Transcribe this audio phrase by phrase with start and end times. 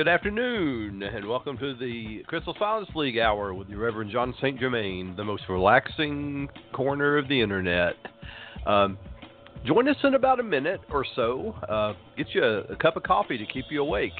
[0.00, 4.58] Good afternoon, and welcome to the Crystal Silence League Hour with the Reverend Jon St.
[4.58, 7.96] Germain, the most relaxing corner of the internet.
[8.64, 8.96] Um,
[9.66, 11.54] join us in about a minute or so.
[11.68, 14.14] Uh, get you a, a, cup of coffee to keep you awake,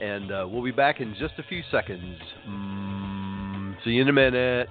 [0.00, 2.18] and uh, we'll be back in just a few seconds.
[2.48, 4.68] Mm, see you in a minute.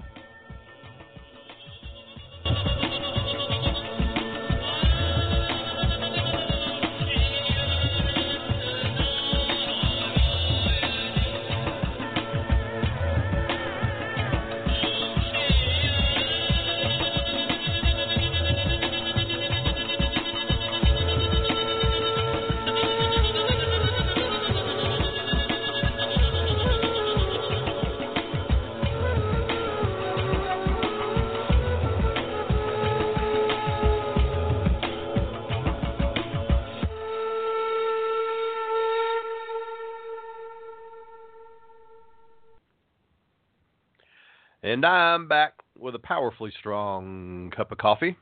[46.08, 48.16] Powerfully strong cup of coffee.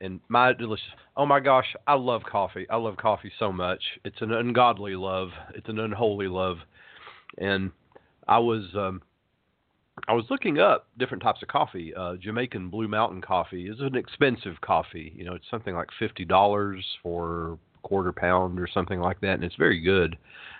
[0.00, 0.86] And my delicious.
[1.16, 2.66] Oh my gosh, I love coffee.
[2.70, 3.82] I love coffee so much.
[4.04, 5.28] It's an ungodly love.
[5.54, 6.56] It's an unholy love.
[7.36, 7.70] And
[8.26, 9.02] I was um
[10.08, 11.94] I was looking up different types of coffee.
[11.94, 15.12] Uh, Jamaican Blue Mountain coffee is an expensive coffee.
[15.14, 19.34] You know, it's something like fifty dollars for a quarter pound or something like that,
[19.34, 20.16] and it's very good.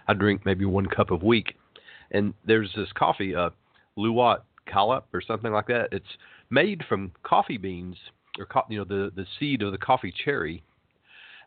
[0.07, 1.55] I drink maybe one cup a week.
[2.11, 3.51] And there's this coffee, uh,
[3.97, 5.89] Luwak Kalap or something like that.
[5.93, 6.05] It's
[6.51, 7.97] made from coffee beans
[8.39, 10.63] or co- you know the the seed of the coffee cherry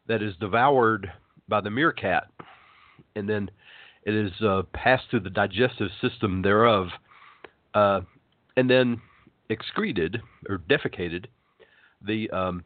[0.07, 1.11] that is devoured
[1.47, 2.27] by the meerkat,
[3.15, 3.49] and then
[4.03, 6.87] it is uh, passed through the digestive system thereof,
[7.73, 8.01] uh,
[8.57, 9.01] and then
[9.49, 11.25] excreted or defecated.
[12.05, 12.63] The um,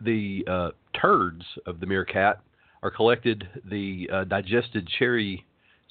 [0.00, 0.70] the uh,
[1.00, 2.40] turds of the meerkat
[2.82, 3.48] are collected.
[3.64, 5.44] The uh, digested cherry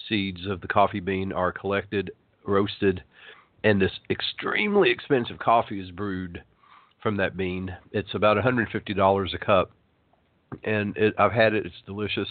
[0.08, 2.12] seeds of the coffee bean are collected
[2.46, 3.04] roasted,
[3.68, 6.42] and this extremely expensive coffee is brewed
[7.04, 7.76] from that bean.
[7.92, 9.72] It's about $150 a cup,
[10.64, 11.66] and it, I've had it.
[11.66, 12.30] It's delicious,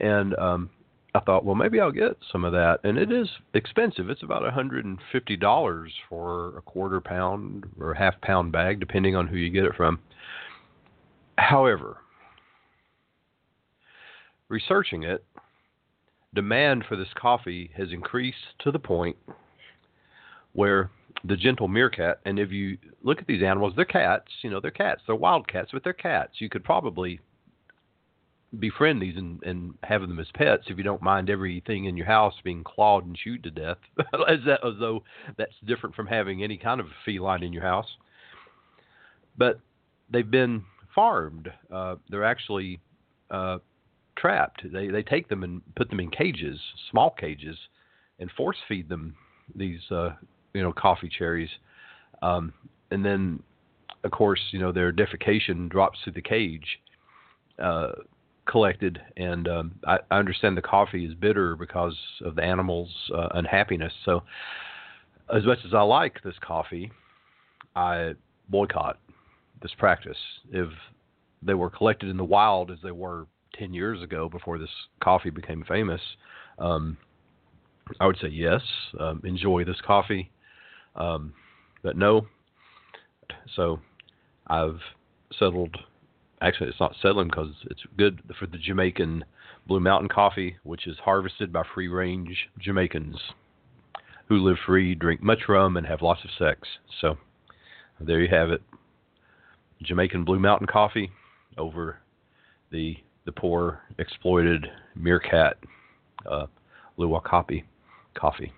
[0.00, 0.70] and um,
[1.14, 2.80] I thought, well, maybe I'll get some of that.
[2.82, 4.10] And it is expensive.
[4.10, 9.50] It's about $150 for a quarter pound or half pound bag, depending on who you
[9.50, 10.00] get it from.
[11.36, 11.98] However,
[14.48, 15.24] researching it,
[16.34, 19.16] demand for this coffee has increased to the point
[20.52, 20.90] where
[21.24, 24.70] the gentle meerkat, and if you look at these animals, they're cats, you know, they're
[24.70, 26.34] cats, they're wild cats, but they're cats.
[26.38, 27.20] You could probably
[28.58, 32.06] befriend these and, and have them as pets if you don't mind everything in your
[32.06, 35.02] house being clawed and chewed to death, as, that, as though
[35.36, 37.88] that's different from having any kind of feline in your house.
[39.36, 39.60] But
[40.10, 40.64] they've been
[40.94, 41.50] farmed.
[41.72, 42.80] Uh, they're actually
[43.30, 43.58] uh,
[44.16, 44.62] trapped.
[44.72, 46.58] They they take them and put them in cages,
[46.90, 47.56] small cages,
[48.18, 49.14] and force feed them
[49.54, 50.10] these uh,
[50.58, 51.50] you know coffee cherries,
[52.20, 52.52] um,
[52.90, 53.40] and then
[54.04, 56.80] of course you know their defecation drops through the cage.
[57.58, 57.92] Uh,
[58.46, 63.28] collected, and um, I, I, understand the coffee is bitter because of the animals' uh,
[63.34, 63.92] unhappiness.
[64.06, 64.22] So,
[65.34, 66.90] as much as I like this coffee,
[67.76, 68.14] I
[68.48, 68.98] boycott
[69.60, 70.16] this practice.
[70.50, 70.70] If
[71.42, 73.26] they were collected in the wild as they were
[73.58, 74.70] 10 years ago before this
[75.02, 76.00] coffee became famous,
[76.58, 76.96] um,
[78.00, 78.62] I would say yes,
[78.98, 80.30] um, enjoy this coffee.
[80.98, 81.32] Um,
[81.82, 82.26] but no.
[83.56, 83.80] So
[84.46, 84.80] I've
[85.38, 85.76] settled.
[86.40, 89.24] Actually, it's not settling because it's good for the Jamaican
[89.66, 93.16] Blue Mountain coffee, which is harvested by free range Jamaicans
[94.28, 96.68] who live free, drink much rum, and have lots of sex.
[97.00, 97.16] So
[97.98, 98.62] there you have it.
[99.82, 101.10] Jamaican Blue Mountain coffee
[101.56, 101.98] over
[102.70, 105.58] the the poor, exploited meerkat
[106.30, 106.46] uh,
[106.98, 107.62] Luwak Kopi
[108.14, 108.52] coffee.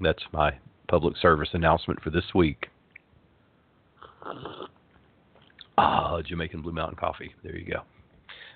[0.00, 0.52] That's my
[0.88, 2.68] public service announcement for this week.
[5.78, 7.34] Ah, Jamaican Blue Mountain Coffee.
[7.42, 7.82] There you go.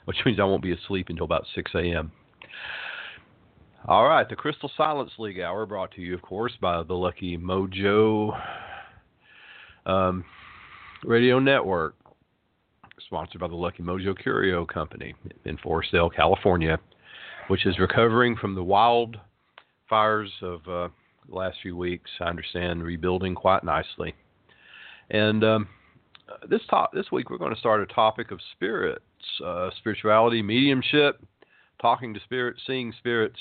[0.07, 2.13] Which means I won't be asleep until about 6 a.m.
[3.87, 7.39] All right, the Crystal Silence League Hour brought to you, of course, by the Lucky
[7.39, 8.39] Mojo
[9.87, 10.25] um,
[11.05, 11.95] Radio Network
[13.07, 16.79] sponsored by the Lucky Mojo Curio Company in Forestville, California,
[17.49, 19.17] which is recovering from the wild
[19.89, 20.89] fires of uh,
[21.31, 22.11] the last few weeks.
[22.21, 24.15] I understand rebuilding quite nicely.
[25.11, 25.69] And um,
[26.49, 26.61] this
[26.93, 29.05] this week we're going to start a topic of spirits,
[29.45, 31.23] uh, spirituality, mediumship,
[31.81, 33.39] talking to spirits, seeing spirits.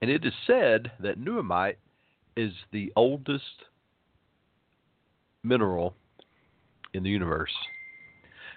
[0.00, 1.76] And it is said that nuummite
[2.36, 3.64] is the oldest
[5.42, 5.94] mineral
[6.94, 7.52] in the universe,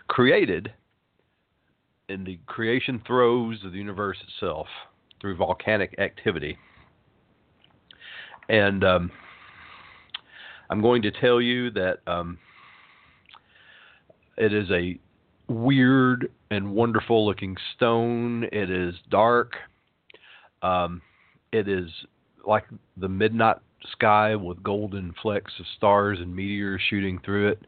[0.07, 0.74] created
[2.09, 4.67] in the creation throes of the universe itself
[5.19, 6.57] through volcanic activity.
[8.49, 9.11] And um,
[10.69, 12.37] I'm going to tell you that um,
[14.37, 14.99] it is a
[15.47, 18.45] weird and wonderful looking stone.
[18.51, 19.53] It is dark.
[20.61, 21.01] Um,
[21.51, 21.89] it is
[22.45, 22.65] like
[22.97, 23.57] the midnight
[23.91, 27.65] sky with golden flecks of stars and meteors shooting through it.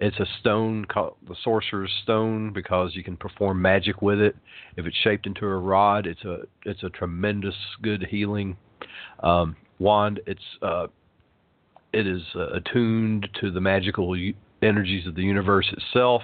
[0.00, 4.34] It's a stone called the Sorcerer's Stone because you can perform magic with it.
[4.76, 8.56] If it's shaped into a rod, it's a it's a tremendous good healing
[9.22, 10.20] um, wand.
[10.26, 10.86] It's uh,
[11.92, 14.16] it is uh, attuned to the magical
[14.62, 16.22] energies of the universe itself.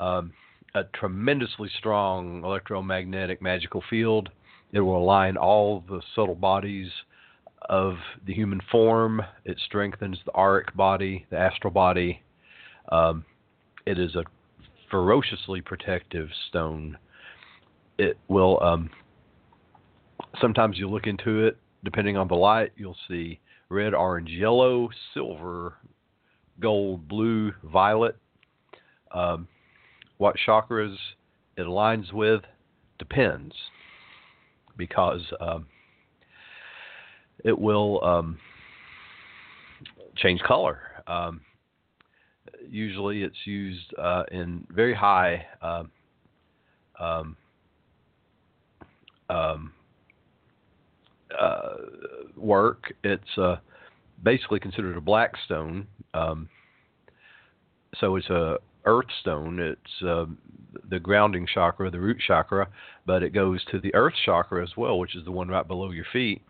[0.00, 0.32] Um,
[0.74, 4.30] a tremendously strong electromagnetic magical field.
[4.72, 6.90] It will align all the subtle bodies
[7.68, 7.94] of
[8.26, 9.22] the human form.
[9.44, 12.22] It strengthens the auric body, the astral body.
[12.90, 13.24] Um,
[13.86, 14.24] it is a
[14.90, 16.98] ferociously protective stone.
[17.98, 18.62] It will.
[18.62, 18.90] Um,
[20.40, 25.74] sometimes you look into it, depending on the light, you'll see red, orange, yellow, silver,
[26.60, 28.16] gold, blue, violet.
[29.12, 29.48] Um,
[30.18, 30.96] what chakras
[31.56, 32.42] it aligns with
[32.98, 33.54] depends
[34.76, 35.66] because um,
[37.44, 38.38] it will um,
[40.16, 40.80] change color.
[41.06, 41.40] Um,
[42.70, 45.90] usually, it's used uh, in very high um,
[46.98, 47.36] um,
[49.28, 49.72] um,
[51.38, 51.74] uh,
[52.36, 52.94] work.
[53.02, 53.56] It's uh,
[54.22, 55.86] basically considered a black stone.
[58.00, 59.58] so it's a earth stone.
[59.58, 60.26] It's uh,
[60.88, 62.68] the grounding chakra, the root chakra,
[63.06, 65.90] but it goes to the earth chakra as well, which is the one right below
[65.90, 66.42] your feet.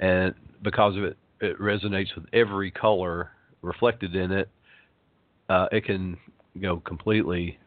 [0.00, 3.30] And because of it, it resonates with every color
[3.62, 4.48] reflected in it.
[5.48, 6.16] Uh, it can
[6.60, 7.58] go completely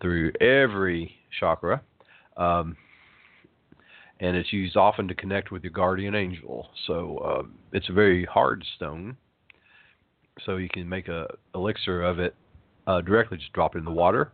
[0.00, 1.82] through every chakra.
[2.36, 2.76] Um,
[4.20, 6.68] and it's used often to connect with your guardian angel.
[6.86, 9.16] So uh, it's a very hard stone.
[10.46, 12.34] So you can make a elixir of it
[12.86, 14.32] uh, directly just drop it in the water,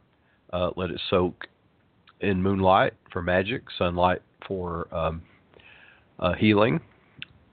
[0.52, 1.46] uh, let it soak
[2.20, 5.22] in moonlight for magic, sunlight for um,
[6.18, 6.80] uh, healing.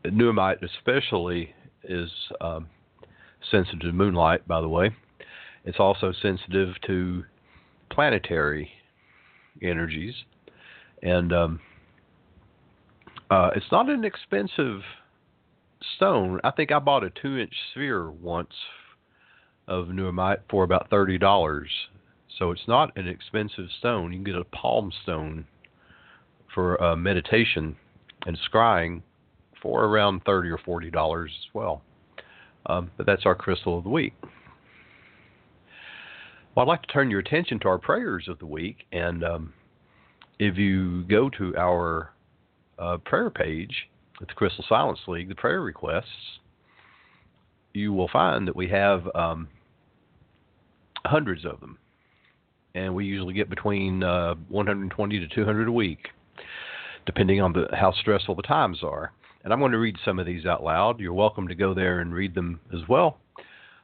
[0.06, 2.10] Nuummite especially is
[2.42, 2.68] um,
[3.52, 4.92] sensitive to moonlight, by the way.
[5.66, 7.24] It's also sensitive to
[7.90, 8.70] planetary
[9.62, 10.14] energies,
[11.02, 11.60] and um,
[13.32, 14.82] uh, it's not an expensive
[15.96, 16.40] stone.
[16.44, 18.54] I think I bought a two-inch sphere once
[19.68, 21.70] of nuummite for about thirty dollars.
[22.38, 24.12] So it's not an expensive stone.
[24.12, 25.48] You can get a palm stone
[26.54, 27.76] for uh, meditation
[28.28, 29.02] and scrying
[29.62, 31.82] for around thirty or forty dollars as well.
[32.68, 34.14] Um, but that's our crystal of the week.
[36.56, 39.54] Well, I'd like to turn your attention to our prayers of the week, and um,
[40.40, 42.14] if you go to our
[42.80, 43.90] uh, prayer page
[44.22, 46.40] at the Crystal Silence League, the prayer requests,
[47.74, 49.50] you will find that we have um,
[51.06, 51.78] hundreds of them,
[52.74, 56.08] and we usually get between uh, 120 to 200 a week,
[57.06, 59.12] depending on the, how stressful the times are.
[59.44, 61.02] And I'm going to read some of these out loud.
[61.02, 63.18] You're welcome to go there and read them as well,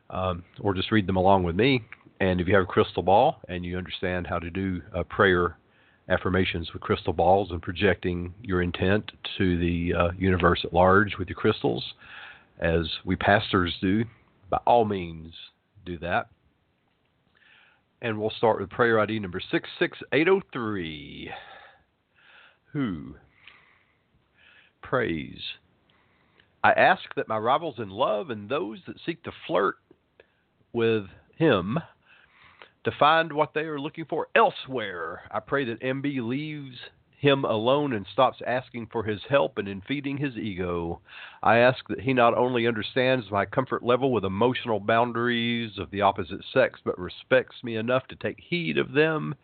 [0.10, 1.84] um, or just read them along with me.
[2.22, 5.58] And if you have a crystal ball and you understand how to do a prayer
[6.08, 11.30] affirmations with crystal balls and projecting your intent to the uh, universe at large with
[11.30, 11.84] your crystals,
[12.60, 14.04] as we pastors do.
[14.51, 15.34] By all means,
[15.84, 16.28] do that.
[18.04, 21.32] And we'll start with prayer ID number 66803.
[22.74, 23.16] Who
[24.84, 25.40] prays?
[26.63, 29.78] I ask that my rivals in love and those that seek to flirt
[30.72, 31.80] with him
[32.83, 35.21] to find what they are looking for elsewhere.
[35.31, 36.77] I pray that MB leaves
[37.21, 41.00] him alone and stops asking for his help and in feeding his ego.
[41.43, 46.01] I ask that he not only understands my comfort level with emotional boundaries of the
[46.01, 49.35] opposite sex, but respects me enough to take heed of them.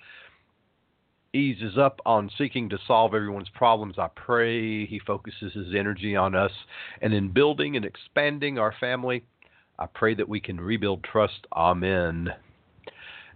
[1.34, 4.00] Eases up on seeking to solve everyone's problems.
[4.00, 6.52] I pray he focuses his energy on us
[7.04, 9.24] and in building and expanding our family.
[9.78, 11.46] I pray that we can rebuild trust.
[11.54, 12.34] Amen.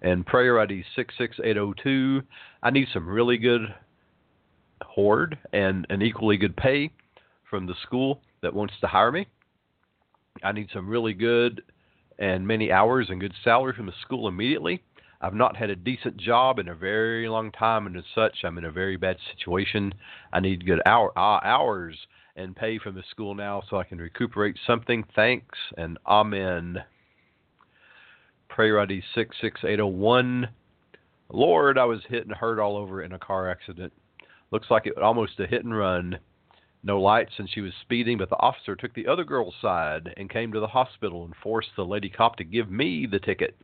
[0.01, 2.23] And prayer ID 66802.
[2.63, 3.61] I need some really good
[4.83, 6.91] hoard and an equally good pay
[7.49, 9.27] from the school that wants to hire me.
[10.43, 11.61] I need some really good
[12.17, 14.83] and many hours and good salary from the school immediately.
[15.21, 18.57] I've not had a decent job in a very long time, and as such, I'm
[18.57, 19.93] in a very bad situation.
[20.33, 21.95] I need good hour, uh, hours
[22.35, 25.03] and pay from the school now so I can recuperate something.
[25.15, 26.83] Thanks and amen.
[28.51, 30.49] Prayer ID 66801.
[31.29, 33.93] Lord, I was hit and hurt all over in a car accident.
[34.51, 36.19] Looks like it was almost a hit and run.
[36.83, 40.29] No lights, and she was speeding, but the officer took the other girl's side and
[40.29, 43.55] came to the hospital and forced the lady cop to give me the ticket.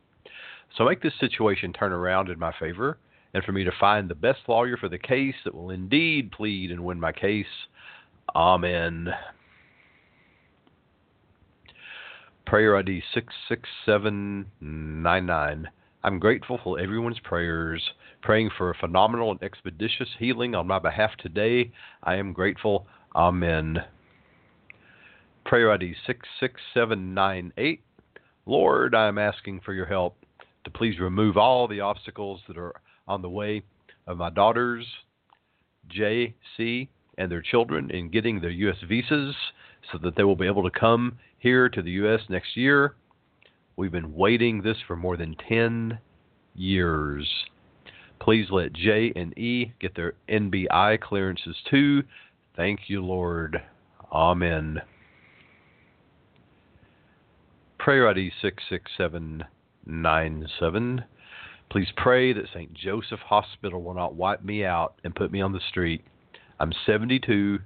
[0.76, 2.96] So make this situation turn around in my favor,
[3.34, 6.70] and for me to find the best lawyer for the case that will indeed plead
[6.70, 7.46] and win my case.
[8.34, 9.08] Amen.
[12.48, 15.68] Prayer ID 66799.
[16.02, 17.90] I'm grateful for everyone's prayers,
[18.22, 21.70] praying for a phenomenal and expeditious healing on my behalf today.
[22.02, 22.86] I am grateful.
[23.14, 23.84] Amen.
[25.44, 27.82] Prayer ID 66798.
[28.46, 30.16] Lord, I am asking for your help
[30.64, 33.62] to please remove all the obstacles that are on the way
[34.06, 34.86] of my daughters,
[35.86, 36.88] J.C.,
[37.18, 38.78] and their children in getting their U.S.
[38.88, 39.34] visas
[39.92, 42.20] so that they will be able to come here to the U.S.
[42.28, 42.94] next year.
[43.76, 45.98] We've been waiting this for more than 10
[46.54, 47.28] years.
[48.20, 52.02] Please let J and E get their NBI clearances too.
[52.56, 53.62] Thank you, Lord.
[54.12, 54.80] Amen.
[57.78, 61.04] Prayer ID 66797.
[61.70, 62.74] Please pray that St.
[62.74, 66.04] Joseph Hospital will not wipe me out and put me on the street.
[66.58, 67.60] I'm 72,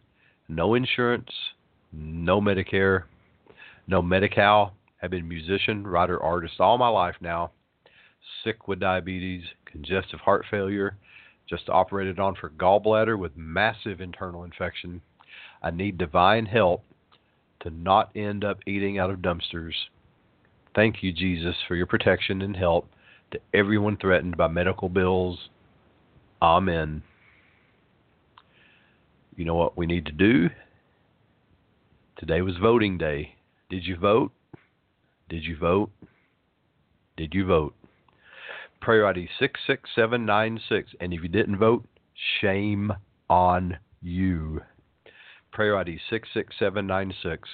[0.48, 1.30] no insurance,
[1.92, 3.04] no Medicare,
[3.86, 4.74] no Medi-Cal.
[5.02, 7.52] I've been musician, writer, artist all my life now.
[8.44, 10.96] Sick with diabetes, congestive heart failure,
[11.48, 15.00] just operated on for gallbladder with massive internal infection.
[15.62, 16.84] I need divine help
[17.60, 19.74] to not end up eating out of dumpsters.
[20.74, 22.88] Thank you, Jesus, for your protection and help
[23.32, 25.48] to everyone threatened by medical bills.
[26.40, 27.02] Amen.
[29.36, 30.48] You know what we need to do?
[32.22, 33.34] Today was voting day.
[33.68, 34.30] Did you vote?
[35.28, 35.90] Did you vote?
[37.16, 37.74] Did you vote?
[38.80, 40.92] Prayer ID 66796.
[41.00, 41.84] And if you didn't vote,
[42.40, 42.92] shame
[43.28, 44.60] on you.
[45.50, 47.48] Prayer ID 66796.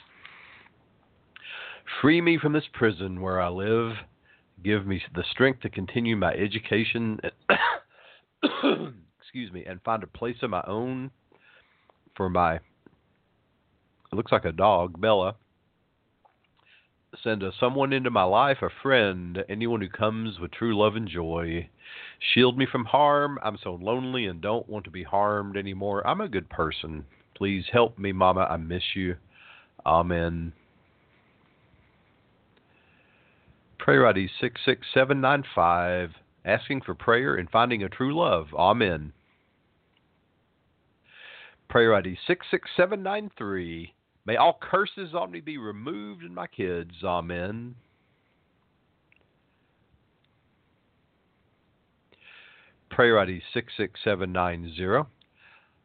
[2.03, 3.95] Free me from this prison where I live.
[4.63, 7.19] Give me the strength to continue my education.
[9.19, 11.11] excuse me, and find a place of my own
[12.15, 12.61] for my.
[14.13, 15.37] It looks like a dog, Bella.
[17.23, 21.09] Send a, someone into my life, a friend, anyone who comes with true love and
[21.09, 21.69] joy.
[22.33, 23.39] Shield me from harm.
[23.43, 26.07] I'm so lonely and don't want to be harmed anymore.
[26.07, 27.05] I'm a good person.
[27.35, 28.43] Please help me, Mama.
[28.43, 29.17] I miss you.
[29.87, 30.53] Amen.
[33.79, 36.11] Prayer ID 66795,
[36.45, 38.49] asking for prayer and finding a true love.
[38.55, 39.13] Amen.
[41.71, 43.95] Prayer ID 66793,
[44.29, 46.91] may all curses on me be removed and my kids.
[47.03, 47.75] Amen.
[52.91, 55.09] Prayer ID 66790.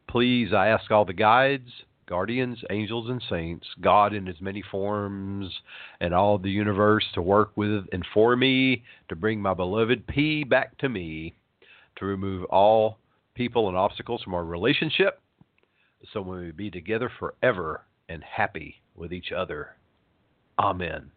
[0.09, 1.69] Please, I ask all the guides,
[2.05, 5.50] guardians, angels, and saints, God in his many forms,
[6.01, 10.43] and all the universe to work with and for me, to bring my beloved P
[10.43, 11.33] back to me,
[11.95, 12.97] to remove all
[13.35, 15.21] people and obstacles from our relationship,
[16.12, 19.75] so we may be together forever and happy with each other.
[20.58, 21.12] Amen.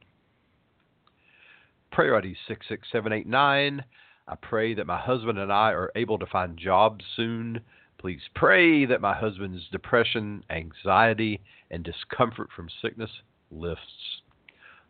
[1.93, 3.85] Prayer ID 66789.
[4.29, 7.61] I pray that my husband and I are able to find jobs soon.
[7.99, 13.11] Please pray that my husband's depression, anxiety, and discomfort from sickness
[13.51, 13.83] lifts.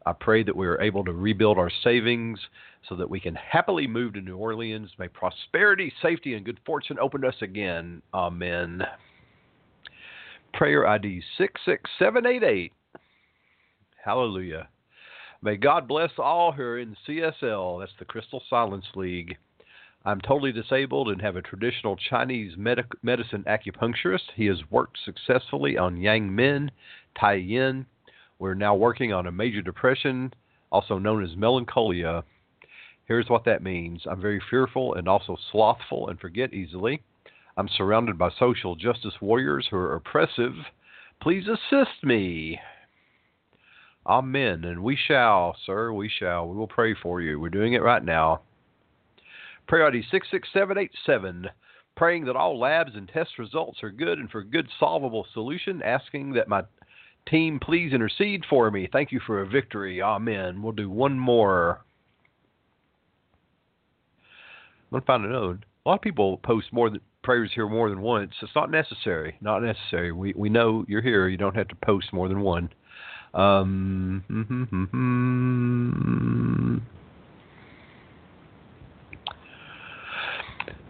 [0.06, 2.38] I pray that we are able to rebuild our savings
[2.88, 4.90] so that we can happily move to New Orleans.
[4.98, 8.02] May prosperity, safety, and good fortune open us again.
[8.14, 8.82] Amen.
[10.56, 12.72] Prayer ID 66788.
[14.02, 14.68] Hallelujah.
[15.42, 17.80] May God bless all who are in CSL.
[17.80, 19.36] That's the Crystal Silence League.
[20.06, 24.30] I'm totally disabled and have a traditional Chinese medic- medicine acupuncturist.
[24.34, 26.70] He has worked successfully on Yang Ming,
[27.20, 27.84] Tai Yin.
[28.38, 30.32] We're now working on a major depression,
[30.72, 32.24] also known as melancholia.
[33.04, 37.02] Here's what that means I'm very fearful and also slothful and forget easily.
[37.56, 40.52] I'm surrounded by social justice warriors who are oppressive.
[41.22, 42.60] Please assist me.
[44.06, 44.64] Amen.
[44.64, 46.48] And we shall, sir, we shall.
[46.48, 47.40] We will pray for you.
[47.40, 48.42] We're doing it right now.
[49.66, 51.48] Prayer ID 66787,
[51.96, 55.82] praying that all labs and test results are good and for a good solvable solution,
[55.82, 56.62] asking that my
[57.26, 58.88] team please intercede for me.
[58.92, 60.00] Thank you for a victory.
[60.02, 60.62] Amen.
[60.62, 61.80] We'll do one more.
[64.20, 65.64] I'm going to find another one.
[65.84, 68.32] A lot of people post more than prayers here more than once.
[68.40, 69.36] It's not necessary.
[69.40, 70.12] Not necessary.
[70.12, 71.28] We we know you're here.
[71.28, 72.70] You don't have to post more than one.
[73.34, 76.76] Um, mm-hmm, mm-hmm.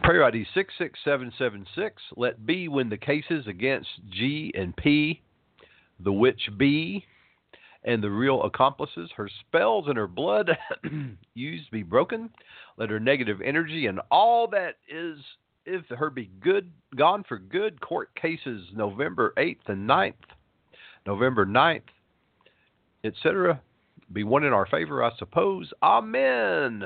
[0.05, 2.03] Prayer ID 66776.
[2.17, 5.23] Let B win the cases against G and P,
[6.05, 7.03] the witch B,
[7.83, 9.11] and the real accomplices.
[9.17, 10.51] Her spells and her blood
[11.35, 12.29] used be broken.
[12.77, 15.17] Let her negative energy and all that is
[15.67, 17.81] if her be good gone for good.
[17.81, 20.15] Court cases November 8th and 9th.
[21.07, 21.83] November 9th,
[23.05, 23.61] etc.
[24.13, 25.73] Be one in our favor, I suppose.
[25.83, 26.85] Amen.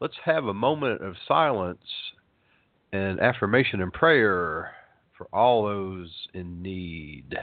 [0.00, 1.84] Let's have a moment of silence
[2.92, 4.72] and affirmation and prayer
[5.16, 7.36] for all those in need.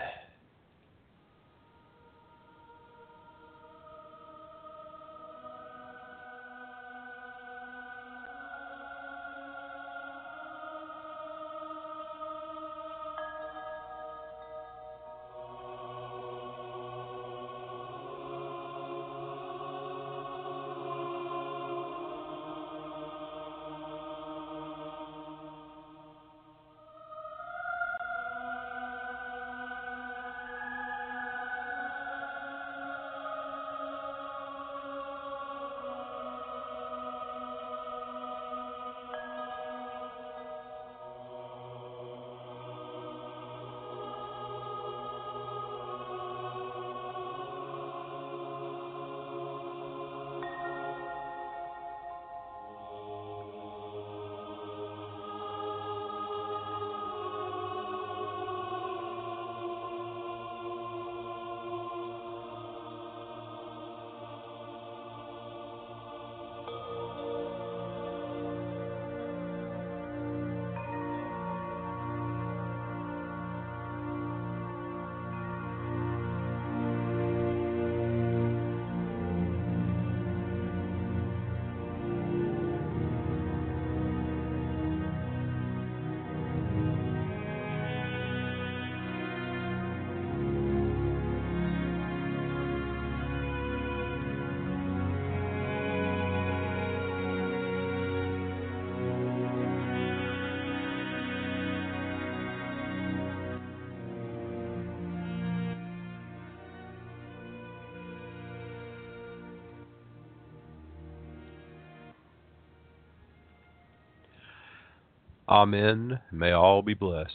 [115.51, 116.17] Amen.
[116.31, 117.33] May all be blessed.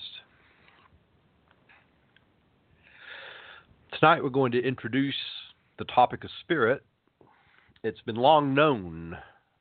[3.92, 5.14] Tonight we're going to introduce
[5.78, 6.82] the topic of spirit.
[7.84, 9.18] It's been long known,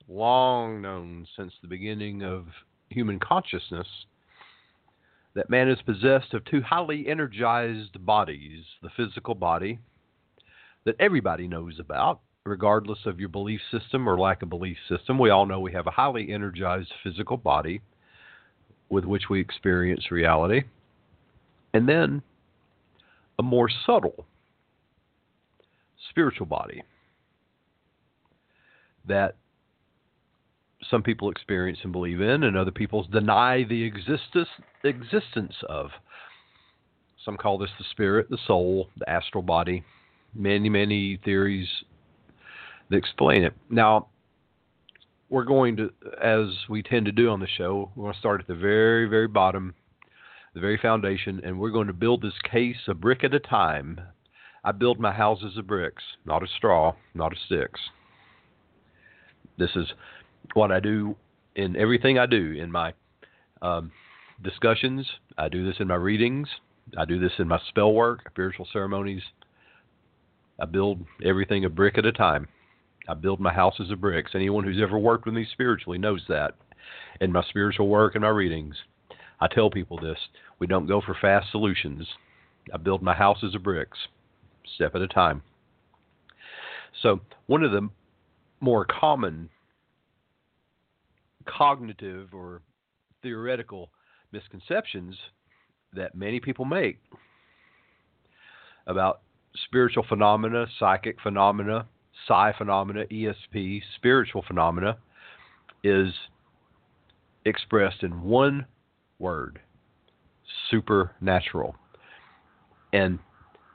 [0.07, 2.45] long known since the beginning of
[2.89, 3.87] human consciousness
[5.33, 9.79] that man is possessed of two highly energized bodies the physical body
[10.85, 15.19] that everybody knows about, regardless of your belief system or lack of belief system.
[15.19, 17.81] We all know we have a highly energized physical body
[18.89, 20.63] with which we experience reality,
[21.73, 22.21] and then
[23.39, 24.25] a more subtle
[26.09, 26.83] spiritual body
[29.07, 29.35] that
[30.89, 34.47] some people experience and believe in, and other people deny the existence
[34.83, 35.89] existence of.
[37.23, 39.83] Some call this the spirit, the soul, the astral body.
[40.35, 41.67] Many, many theories
[42.89, 43.53] that explain it.
[43.69, 44.07] Now,
[45.29, 48.41] we're going to, as we tend to do on the show, we're going to start
[48.41, 49.73] at the very, very bottom,
[50.53, 53.99] the very foundation, and we're going to build this case a brick at a time.
[54.63, 57.79] I build my houses of bricks, not of straw, not of sticks.
[59.57, 59.87] This is
[60.53, 61.15] what I do
[61.55, 62.93] in everything I do in my
[63.61, 63.91] um,
[64.43, 65.07] discussions.
[65.37, 66.47] I do this in my readings.
[66.97, 69.23] I do this in my spell work, spiritual ceremonies.
[70.59, 72.47] I build everything a brick at a time.
[73.07, 74.31] I build my houses of bricks.
[74.33, 76.55] Anyone who's ever worked with me spiritually knows that.
[77.21, 78.75] In my spiritual work and my readings,
[79.39, 80.17] I tell people this.
[80.59, 82.07] We don't go for fast solutions.
[82.73, 83.97] I build my houses of bricks,
[84.75, 85.43] step at a time.
[87.01, 87.89] So, one of the
[88.59, 89.49] more common
[91.45, 92.61] cognitive or
[93.21, 93.91] theoretical
[94.31, 95.15] misconceptions
[95.93, 96.99] that many people make
[98.87, 99.21] about
[99.65, 101.87] spiritual phenomena, psychic phenomena,
[102.27, 104.97] psi phenomena, ESP, spiritual phenomena,
[105.83, 106.13] is
[107.45, 108.65] expressed in one
[109.19, 109.59] word
[110.69, 111.75] supernatural.
[112.93, 113.19] And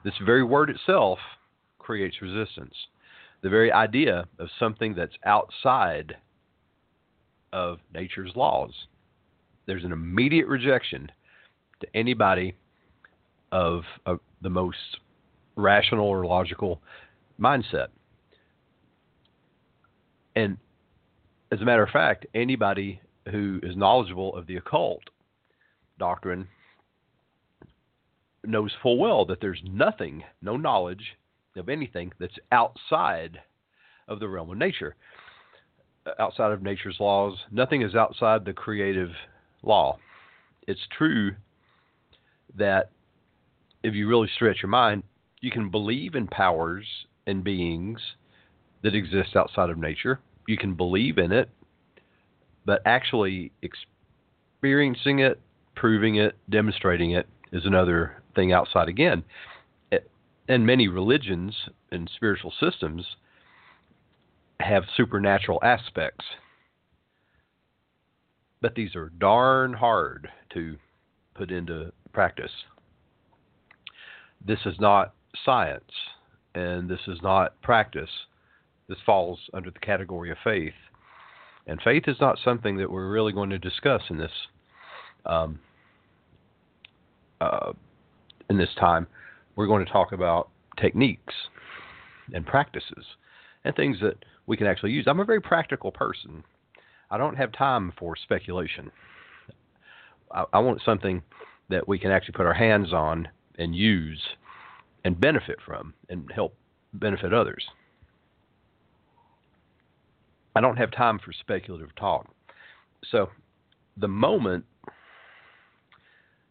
[0.05, 1.19] this very word itself
[1.79, 2.75] creates resistance.
[3.43, 6.17] The very idea of something that's outside
[7.53, 8.73] of nature's laws.
[9.67, 11.11] There's an immediate rejection
[11.81, 12.55] to anybody
[13.53, 14.77] of, of the most
[15.57, 16.81] rational or logical
[17.41, 17.89] mindset.
[20.35, 20.59] And
[21.53, 25.03] as a matter of fact, anybody who is knowledgeable of the occult
[25.99, 26.49] doctrine
[28.45, 31.17] knows full well that there's nothing, no knowledge
[31.57, 33.41] of anything that's outside
[34.09, 34.97] of the realm of nature,
[36.07, 37.37] uh, outside of nature's laws.
[37.51, 39.11] Nothing is outside the creative
[39.63, 39.99] law.
[40.67, 41.33] It's true
[42.57, 42.91] that
[43.83, 45.03] if you really stretch your mind,
[45.41, 46.87] you can believe in powers
[47.27, 48.01] and beings
[48.83, 50.21] that exists outside of nature.
[50.47, 51.51] You can believe in it,
[52.65, 55.41] but actually experiencing it,
[55.75, 59.25] proving it, demonstrating it is another thing outside again.
[60.49, 61.55] And many religions
[61.93, 63.07] and spiritual systems
[64.59, 66.25] have supernatural aspects.
[68.61, 70.77] But these are darn hard to
[71.35, 72.51] put into practice.
[74.45, 75.15] This is not
[75.45, 75.93] science
[76.55, 78.11] and this is not practice.
[78.91, 80.75] This falls under the category of faith.
[81.69, 84.33] And faith is not something that we're really going to discuss in this
[85.25, 85.61] um,
[87.41, 87.73] uh,
[88.51, 89.07] in this time.
[89.55, 91.35] We're going to talk about techniques
[92.35, 93.05] and practices
[93.65, 94.17] and things that
[94.49, 95.05] we can actually use.
[95.07, 96.43] I'm a very practical person.
[97.13, 98.91] I don't have time for speculation.
[100.33, 101.23] I, I want something
[101.69, 104.21] that we can actually put our hands on and use
[105.05, 106.57] and benefit from and help
[106.93, 107.65] benefit others.
[110.55, 112.29] I don't have time for speculative talk.
[113.11, 113.31] So,
[113.97, 114.65] the moment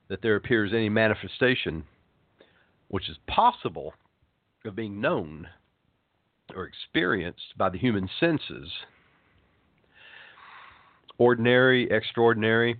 [0.07, 1.83] that there appears any manifestation
[2.89, 3.93] which is possible
[4.65, 5.47] of being known
[6.55, 8.69] or experienced by the human senses,
[11.17, 12.79] ordinary, extraordinary,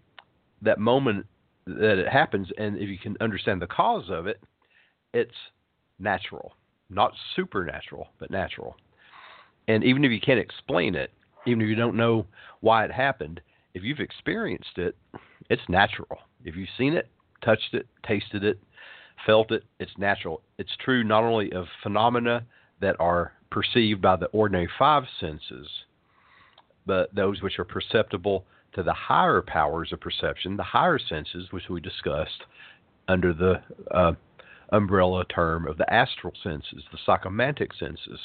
[0.62, 1.26] that moment
[1.68, 4.42] that it happens, and if you can understand the cause of it,
[5.14, 5.36] it's
[6.00, 6.54] natural,
[6.90, 8.76] not supernatural, but natural.
[9.70, 11.12] And even if you can't explain it,
[11.46, 12.26] even if you don't know
[12.62, 13.40] why it happened,
[13.76, 14.98] if you've experienced it,
[15.52, 16.18] it's natural.
[16.44, 17.08] If you've seen it,
[17.46, 18.60] touched it, tasted it,
[19.28, 20.42] felt it, it's natural.
[20.58, 22.46] It's true not only of phenomena
[22.82, 25.68] that are perceived by the ordinary five senses,
[26.88, 31.70] but those which are perceptible to the higher powers of perception, the higher senses, which
[31.70, 32.42] we discussed
[33.08, 34.14] under the uh,
[34.72, 38.20] umbrella term of the astral senses, the psychomantic senses.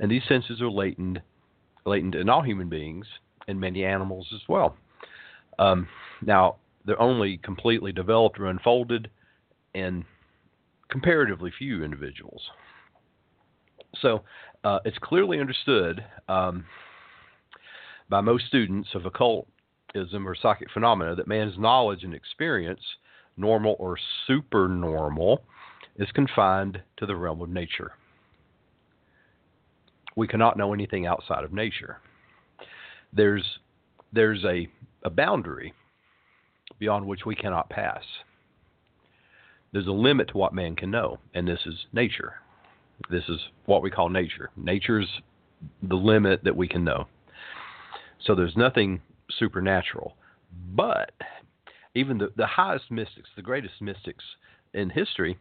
[0.00, 1.18] And these senses are latent,
[1.84, 3.06] latent in all human beings
[3.46, 4.76] and many animals as well.
[5.58, 5.88] Um,
[6.22, 9.10] now, they're only completely developed or unfolded
[9.74, 10.04] in
[10.88, 12.42] comparatively few individuals.
[14.00, 14.22] So
[14.64, 16.64] uh, it's clearly understood um,
[18.08, 22.82] by most students of occultism or psychic phenomena that man's knowledge and experience–
[23.38, 25.42] normal or supernormal,
[25.96, 27.92] is confined to the realm of nature.
[30.18, 31.98] We cannot know anything outside of nature.
[33.12, 33.60] There's
[34.12, 34.66] there's a,
[35.04, 35.74] a boundary
[36.80, 38.02] beyond which we cannot pass.
[39.72, 42.34] There's a limit to what man can know, and this is nature.
[43.08, 44.50] This is what we call nature.
[44.56, 45.08] Nature's
[45.84, 47.06] the limit that we can know.
[48.20, 49.00] So there's nothing
[49.30, 50.16] supernatural.
[50.74, 51.12] But
[51.94, 54.24] even the, the highest mystics, the greatest mystics
[54.74, 55.38] in history,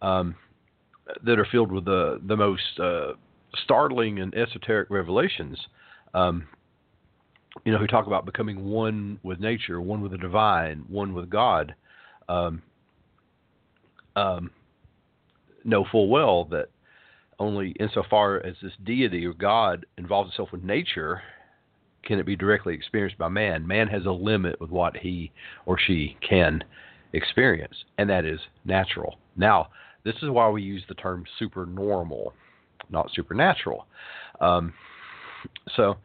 [0.00, 0.36] um,
[1.22, 3.12] that are filled with the the most uh,
[3.64, 5.58] startling and esoteric revelations,
[6.14, 6.46] um,
[7.64, 11.28] you know, who talk about becoming one with nature, one with the divine, one with
[11.28, 11.74] God,
[12.28, 12.62] um,
[14.16, 14.50] um,
[15.64, 16.68] know full well that
[17.38, 21.22] only insofar as this deity or God involves itself with nature
[22.04, 23.66] can it be directly experienced by man.
[23.66, 25.32] Man has a limit with what he
[25.66, 26.64] or she can
[27.12, 29.18] experience, and that is natural.
[29.36, 29.68] Now,
[30.04, 32.32] this is why we use the term supernormal,
[32.90, 33.86] not supernatural.
[34.40, 34.72] Um,
[35.76, 35.96] so,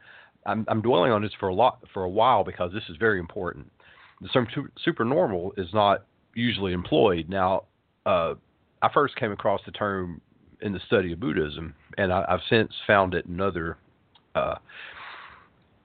[0.46, 3.20] I'm, I'm, dwelling on this for a lot for a while because this is very
[3.20, 3.72] important.
[4.22, 4.48] The term
[4.84, 7.30] supernormal is not usually employed.
[7.30, 7.64] Now,
[8.06, 8.36] uh,
[8.82, 10.22] I first came across the term
[10.62, 13.78] in the study of Buddhism, and I, have since found it in other
[14.36, 14.56] uh,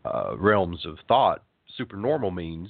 [0.05, 1.43] uh, realms of thought.
[1.77, 2.69] Supernormal means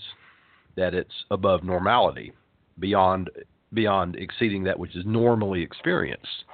[0.76, 2.32] that it's above normality,
[2.78, 3.30] beyond
[3.72, 6.44] beyond exceeding that which is normally experienced.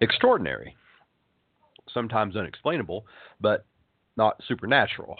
[0.00, 0.76] Extraordinary,
[1.92, 3.04] sometimes unexplainable,
[3.40, 3.66] but
[4.16, 5.16] not supernatural,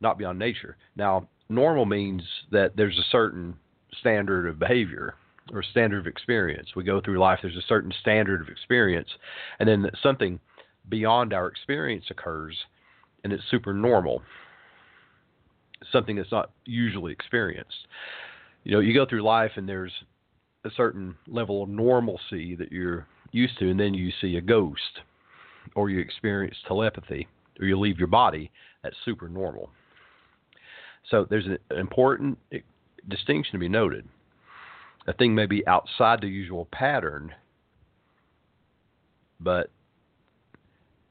[0.00, 0.76] not beyond nature.
[0.96, 3.54] Now, normal means that there's a certain
[3.98, 5.14] standard of behavior
[5.52, 6.68] or standard of experience.
[6.76, 9.08] We go through life, there's a certain standard of experience,
[9.58, 10.40] and then something
[10.88, 12.56] beyond our experience occurs,
[13.24, 14.22] and it's super normal,
[15.92, 17.86] something that's not usually experienced.
[18.64, 19.92] You know, you go through life, and there's
[20.64, 25.00] a certain level of normalcy that you're used to, and then you see a ghost,
[25.74, 27.28] or you experience telepathy,
[27.60, 28.50] or you leave your body.
[28.82, 29.70] That's super normal.
[31.10, 32.38] So there's an important
[33.08, 34.06] distinction to be noted
[35.08, 37.34] a thing may be outside the usual pattern,
[39.40, 39.70] but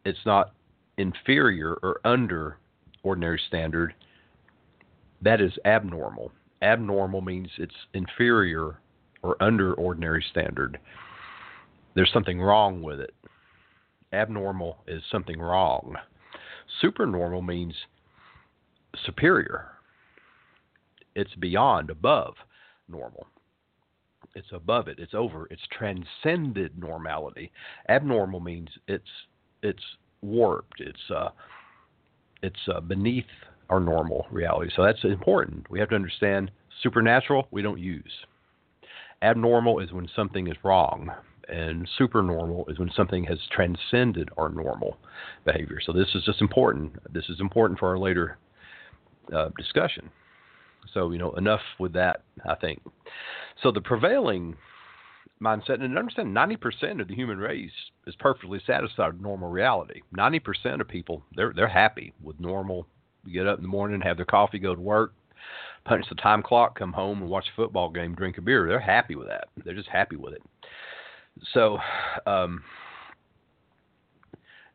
[0.06, 0.54] it's not
[0.98, 2.58] inferior or under
[3.02, 3.96] ordinary standard.
[5.24, 6.32] That is abnormal.
[6.62, 8.80] Abnormal means it's inferior
[9.24, 10.78] or under ordinary standard.
[11.98, 13.16] There's something wrong with it.
[14.14, 15.96] Abnormal is something wrong.
[16.80, 17.74] Supernormal means
[19.04, 19.70] superior.
[21.16, 22.36] It's beyond, above
[22.88, 23.26] normal.
[24.36, 25.00] It's above it.
[25.00, 25.48] It's over.
[25.50, 27.52] It's transcended normality.
[27.90, 29.10] Abnormal means it's
[29.64, 29.84] it's
[30.22, 30.80] warped.
[30.80, 31.30] It's uh,
[32.44, 33.26] it's uh, beneath
[33.72, 34.70] our normal reality.
[34.76, 35.68] So that's important.
[35.72, 36.52] We have to understand
[36.84, 38.14] supernatural we don't use.
[39.24, 41.10] Abnormal is when something is wrong,
[41.50, 44.98] and supernormal is when something has transcended our normal
[45.46, 45.80] behavior.
[45.86, 46.94] So this is just important.
[47.14, 48.38] This is important for our later
[49.34, 50.10] uh, discussion.
[50.94, 52.82] So, you know, enough with that, I think.
[53.62, 54.56] So the prevailing
[55.42, 57.72] mindset, and understand 90% of the human race
[58.06, 60.02] is perfectly satisfied with normal reality.
[60.18, 62.88] 90% of people, they're, they're happy with normal.
[63.32, 65.14] Get up in the morning, have their coffee, go to work,
[65.86, 68.68] punch the time clock, come home and watch a football game, drink a beer.
[68.68, 69.50] They're happy with that.
[69.64, 70.42] They're just happy with it.
[71.54, 71.78] So,
[72.26, 72.64] um,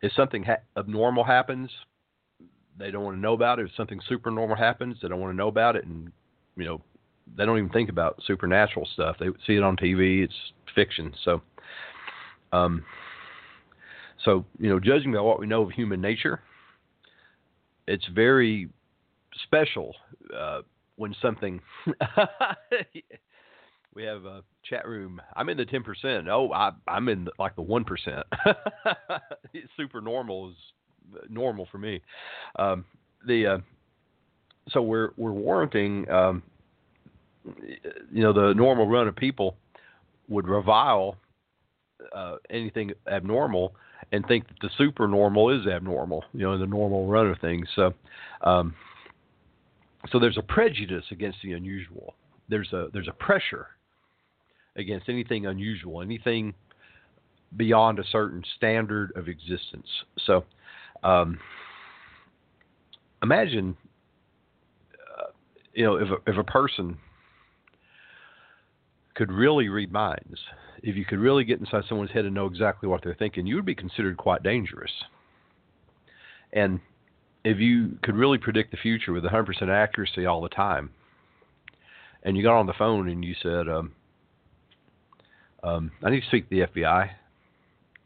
[0.00, 1.70] if something ha- abnormal happens,
[2.78, 3.66] they don't want to know about it.
[3.66, 6.10] If something super normal happens, they don't want to know about it, and
[6.56, 6.80] you know,
[7.36, 9.16] they don't even think about supernatural stuff.
[9.18, 10.24] They see it on TV.
[10.24, 10.34] It's
[10.74, 11.14] fiction.
[11.24, 11.42] So,
[12.52, 12.84] um,
[14.24, 16.40] so you know, judging by what we know of human nature,
[17.86, 18.68] it's very
[19.44, 19.94] special
[20.36, 20.62] uh,
[20.96, 21.60] when something.
[23.94, 25.20] we have a chat room.
[25.36, 26.28] I'm in the ten percent.
[26.28, 28.24] Oh, I, I'm in the, like the one percent.
[29.76, 30.56] Super normal is
[31.28, 32.00] normal for me.
[32.58, 32.84] Um,
[33.26, 33.58] the uh,
[34.70, 36.08] so we're we're warranting.
[36.10, 36.42] Um,
[38.12, 39.56] you know, the normal run of people
[40.28, 41.16] would revile
[42.14, 43.74] uh, anything abnormal
[44.12, 46.24] and think that the super normal is abnormal.
[46.32, 47.66] You know, the normal run of things.
[47.74, 47.94] So,
[48.42, 48.74] um,
[50.10, 52.14] so there's a prejudice against the unusual.
[52.48, 53.68] There's a there's a pressure
[54.76, 56.54] against anything unusual, anything
[57.56, 59.86] beyond a certain standard of existence.
[60.26, 60.44] So,
[61.02, 61.38] um,
[63.22, 63.76] imagine,
[64.94, 65.30] uh,
[65.74, 66.96] you know, if a, if a person
[69.14, 70.38] could really read minds,
[70.82, 73.56] if you could really get inside someone's head and know exactly what they're thinking, you
[73.56, 74.90] would be considered quite dangerous.
[76.52, 76.80] And
[77.44, 80.90] if you could really predict the future with 100% accuracy all the time,
[82.22, 83.92] and you got on the phone and you said, um,
[85.62, 87.10] um, "I need to speak to the FBI,"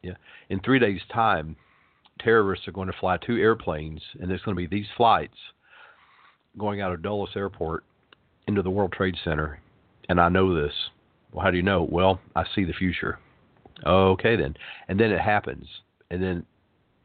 [0.02, 0.14] yeah,
[0.48, 1.56] in three days' time,
[2.20, 5.36] terrorists are going to fly two airplanes, and there's going to be these flights
[6.58, 7.84] going out of Dulles Airport
[8.46, 9.60] into the World Trade Center,
[10.08, 10.72] and I know this.
[11.32, 11.82] Well, how do you know?
[11.82, 13.18] Well, I see the future.
[13.84, 14.54] Okay, then.
[14.88, 15.66] And then it happens,
[16.10, 16.46] and then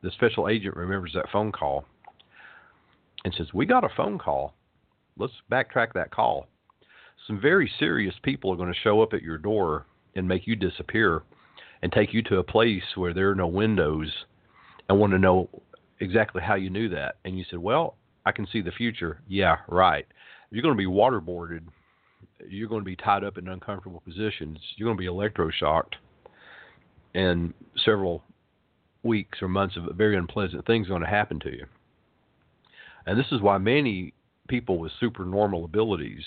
[0.02, 1.86] the special agent remembers that phone call
[3.26, 4.54] and says, "We got a phone call.
[5.18, 6.48] Let's backtrack that call."
[7.28, 9.86] Some very serious people are going to show up at your door
[10.16, 11.24] and make you disappear
[11.82, 14.12] and take you to a place where there are no windows
[14.92, 15.50] I want to know
[16.02, 17.16] exactly how you knew that.
[17.24, 17.96] And you said, well,
[18.26, 19.22] I can see the future.
[19.26, 20.06] Yeah, right.
[20.50, 21.62] You're going to be waterboarded.
[22.46, 24.60] You're going to be tied up in uncomfortable positions.
[24.76, 25.94] You're going to be electroshocked.
[27.16, 27.54] And
[27.86, 28.22] several
[29.04, 31.66] weeks or months of very unpleasant things are going to happen to you.
[33.06, 34.14] And this is why many
[34.50, 36.24] people with supernormal abilities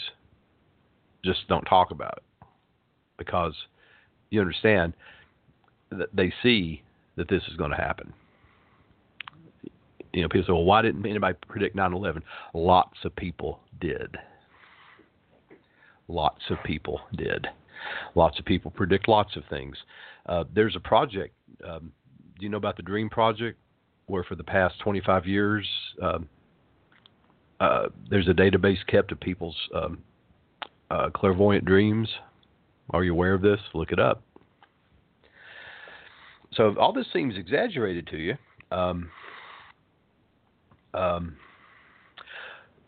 [1.23, 2.47] just don't talk about it
[3.19, 3.55] because
[4.35, 4.95] you understand
[5.91, 6.83] that they see
[7.17, 8.13] that this is going to happen.
[10.13, 12.23] You know, people say, well, why didn't anybody predict 9 11?
[12.53, 14.17] Lots of people did.
[16.09, 17.47] Lots of people did.
[18.15, 19.77] Lots of people predict lots of things.
[20.27, 21.35] Uh, there's a project.
[21.67, 21.93] Um,
[22.39, 23.59] do you know about the Dream Project,
[24.07, 25.67] where for the past 25 years,
[26.03, 26.29] um,
[27.61, 29.99] uh, there's a database kept of people's um,
[30.91, 32.09] uh, clairvoyant dreams.
[32.91, 33.61] Are you aware of this?
[33.73, 34.23] Look it up.
[36.53, 38.35] So all this seems exaggerated to you.
[38.71, 39.11] Um,
[40.93, 41.37] um,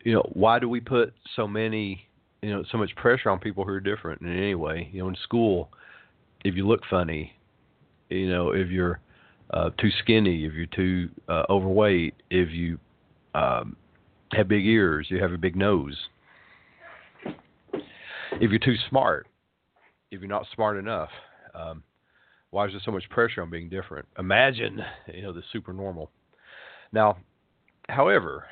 [0.03, 2.07] you know, why do we put so many,
[2.41, 4.89] you know, so much pressure on people who are different in any way?
[4.91, 5.69] You know, in school,
[6.45, 7.33] if you look funny,
[8.09, 9.01] you know, if you're
[9.51, 12.79] uh, too skinny, if you're too uh, overweight, if you
[13.33, 13.75] um,
[14.31, 15.97] have big ears, you have a big nose.
[18.39, 19.27] If you're too smart,
[20.11, 21.09] if you're not smart enough,
[21.53, 21.83] um,
[22.51, 24.07] why is there so much pressure on being different?
[24.17, 24.81] Imagine,
[25.13, 26.11] you know, the super normal.
[26.91, 27.17] Now,
[27.89, 28.45] however,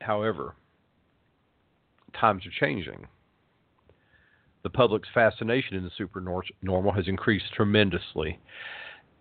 [0.00, 0.54] however,
[2.18, 3.06] times are changing.
[4.62, 8.38] The public's fascination in the supernormal has increased tremendously.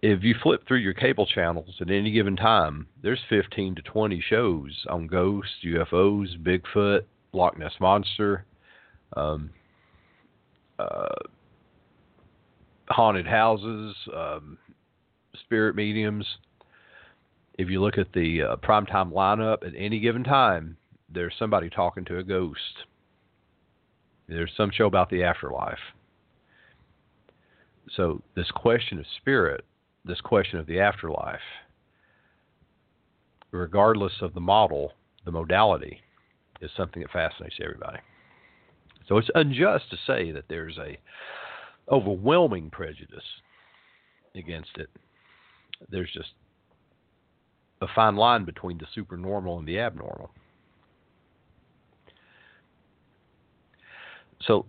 [0.01, 4.23] If you flip through your cable channels at any given time, there's 15 to 20
[4.29, 7.01] shows on ghosts, UFOs, Bigfoot,
[7.33, 8.45] Loch Ness Monster,
[9.15, 9.49] um,
[12.89, 14.57] haunted houses, um,
[15.41, 16.25] spirit mediums.
[17.57, 20.77] If you look at the uh, primetime lineup at any given time,
[21.13, 22.85] there's somebody talking to a ghost.
[24.27, 25.77] There's some show about the afterlife.
[27.95, 29.65] So, this question of spirit,
[30.05, 31.39] this question of the afterlife,
[33.51, 34.93] regardless of the model,
[35.25, 35.99] the modality,
[36.61, 37.99] is something that fascinates everybody.
[39.07, 40.97] So, it's unjust to say that there's a
[41.91, 43.23] overwhelming prejudice
[44.35, 44.89] against it.
[45.89, 46.29] There's just
[47.81, 50.31] a fine line between the supernormal and the abnormal.
[54.41, 54.65] So,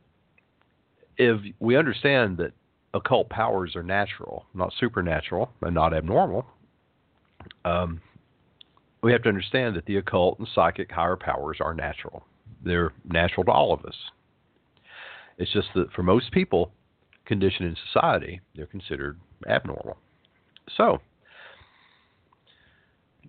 [1.16, 2.53] if we understand that
[2.92, 6.47] occult powers are natural, not supernatural, and not abnormal,
[7.64, 8.01] um,
[9.03, 12.25] we have to understand that the occult and psychic higher powers are natural.
[12.64, 13.97] They're natural to all of us.
[15.38, 16.73] It's just that for most people,
[17.27, 19.18] conditioned in society, they're considered
[19.49, 19.97] abnormal.
[20.77, 20.99] So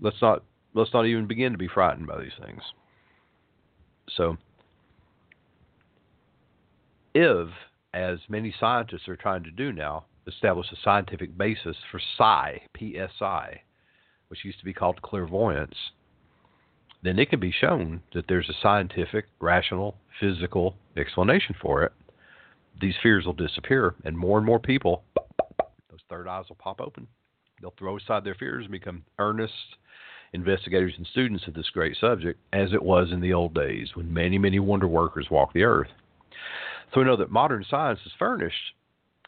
[0.01, 2.61] let's not let's not even begin to be frightened by these things.
[4.15, 4.37] So
[7.13, 7.47] if,
[7.93, 13.61] as many scientists are trying to do now, establish a scientific basis for psi, PSI,
[14.27, 15.77] which used to be called clairvoyance,
[17.05, 21.91] then it can be shown that there's a scientific, rational, physical explanation for it
[22.81, 25.03] these fears will disappear, and more and more people,
[25.89, 27.07] those third eyes will pop open.
[27.61, 29.53] They'll throw aside their fears and become earnest
[30.33, 34.13] investigators and students of this great subject, as it was in the old days when
[34.13, 35.87] many, many wonder workers walked the earth.
[36.93, 38.73] So we know that modern science has furnished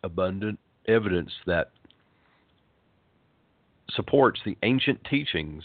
[0.04, 1.72] abundant evidence that
[3.92, 5.64] supports the ancient teachings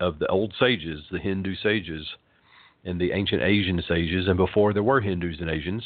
[0.00, 2.06] of the old sages, the Hindu sages,
[2.84, 5.82] and the ancient Asian sages, and before there were Hindus and Asians,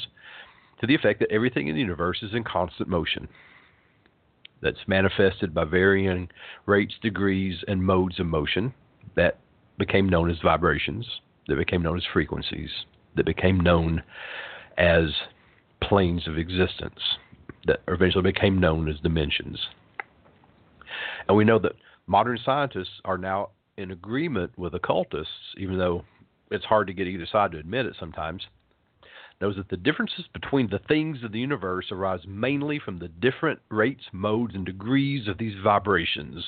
[0.81, 3.29] to the effect that everything in the universe is in constant motion.
[4.63, 6.29] That's manifested by varying
[6.67, 8.75] rates, degrees, and modes of motion
[9.17, 9.39] that
[9.79, 11.07] became known as vibrations,
[11.49, 12.71] that became known as frequencies,
[13.17, 14.03] that became known
[14.77, 15.07] as
[15.83, 17.01] planes of existence,
[17.67, 19.59] that eventually became known as dimensions.
[21.27, 21.73] And we know that
[22.07, 23.51] modern scientists are now
[23.81, 26.05] in agreement with occultists, even though
[26.51, 28.43] it's hard to get either side to admit it sometimes,
[29.41, 33.59] knows that the differences between the things of the universe arise mainly from the different
[33.71, 36.45] rates, modes, and degrees of these vibrations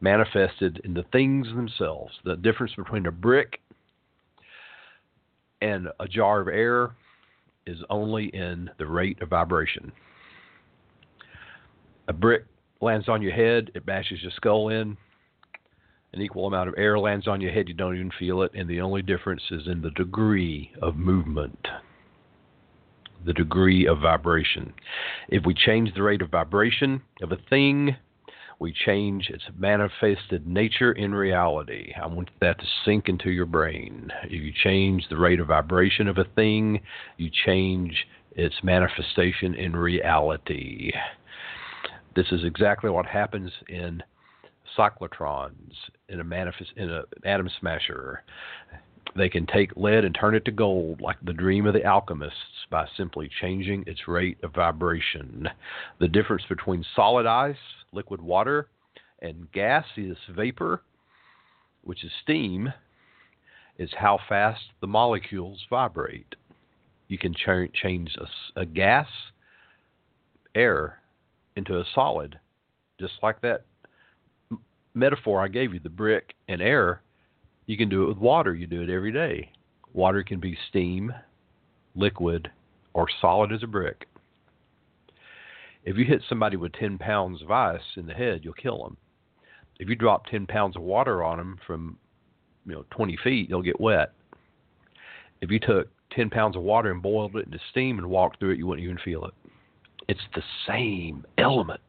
[0.00, 2.12] manifested in the things themselves.
[2.24, 3.60] The difference between a brick
[5.60, 6.90] and a jar of air
[7.66, 9.92] is only in the rate of vibration.
[12.06, 12.44] A brick
[12.80, 14.96] lands on your head, it bashes your skull in.
[16.12, 18.68] An equal amount of air lands on your head, you don't even feel it, and
[18.68, 21.68] the only difference is in the degree of movement
[23.26, 24.72] the degree of vibration.
[25.28, 27.96] If we change the rate of vibration of a thing,
[28.60, 31.92] We change its manifested nature in reality.
[32.00, 34.10] I want that to sink into your brain.
[34.24, 36.80] If you change the rate of vibration of a thing,
[37.18, 40.90] you change its manifestation in reality.
[42.16, 44.02] This is exactly what happens in
[44.76, 45.72] cyclotrons
[46.08, 48.22] in a manifest in an atom smasher.
[49.16, 52.66] They can take lead and turn it to gold, like the dream of the alchemists,
[52.70, 55.48] by simply changing its rate of vibration.
[55.98, 57.56] The difference between solid ice,
[57.92, 58.68] liquid water,
[59.20, 60.82] and gaseous vapor,
[61.82, 62.72] which is steam,
[63.78, 66.34] is how fast the molecules vibrate.
[67.08, 69.08] You can ch- change a, a gas,
[70.54, 71.00] air,
[71.56, 72.38] into a solid,
[73.00, 73.64] just like that
[74.98, 77.02] metaphor I gave you, the brick and air
[77.68, 78.54] you can do it with water.
[78.54, 79.52] You do it every day.
[79.92, 81.12] Water can be steam,
[81.94, 82.50] liquid,
[82.94, 84.08] or solid as a brick.
[85.84, 88.96] If you hit somebody with 10 pounds of ice in the head, you'll kill them.
[89.78, 91.98] If you drop 10 pounds of water on them from
[92.66, 94.12] you know 20 feet, they'll get wet.
[95.42, 98.52] If you took 10 pounds of water and boiled it into steam and walked through
[98.52, 99.34] it, you wouldn't even feel it.
[100.08, 101.80] It's the same element.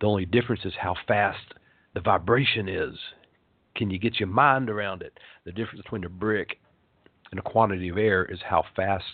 [0.00, 1.54] The only difference is how fast
[1.94, 2.94] the vibration is
[3.74, 5.18] can you get your mind around it?
[5.44, 6.58] The difference between a brick
[7.30, 9.04] and a quantity of air is how fast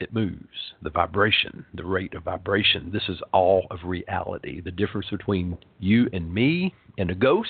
[0.00, 2.90] it moves, the vibration, the rate of vibration.
[2.92, 4.60] This is all of reality.
[4.60, 7.48] The difference between you and me and a ghost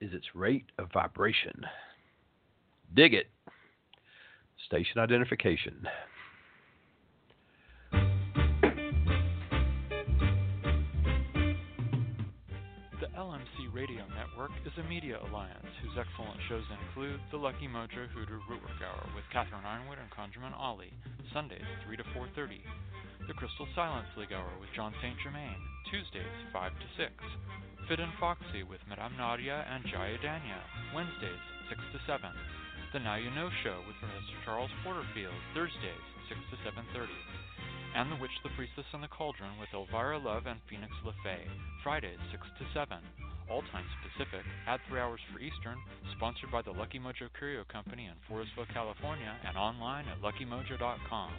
[0.00, 1.66] is its rate of vibration.
[2.94, 3.26] Dig it.
[4.66, 5.86] Station identification.
[13.78, 18.82] Radio Network is a media alliance whose excellent shows include The Lucky Mojo Hoodoo Rootwork
[18.82, 20.90] Hour with Catherine Yronwode and ConjureMan Ali,
[21.30, 22.58] Sundays 3 to 4.30.
[23.30, 25.14] The Crystal Silence League Hour with Jon St.
[25.22, 25.54] Germain,
[25.94, 27.86] Tuesdays 5 to 6.
[27.86, 32.34] Fit and Foxy with Madame Nadia and Jaya Danielle, Wednesdays 6 to 7.
[32.90, 37.06] The Now You Know Show with Professor Charles Porterfield, Thursdays 6 to 7.30
[37.94, 41.46] and The Witch, the Priestess, and the Cauldron with Elvira Love and Phoenix LeFae,
[41.82, 42.98] Fridays 6 to 7
[43.50, 45.78] all times Pacific, at 3 hours for Eastern,
[46.16, 51.32] sponsored by the Lucky Mojo Curio Company in Forestville, California, and online at luckymojo.com.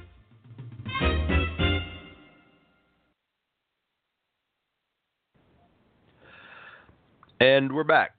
[7.39, 8.11] And we're back.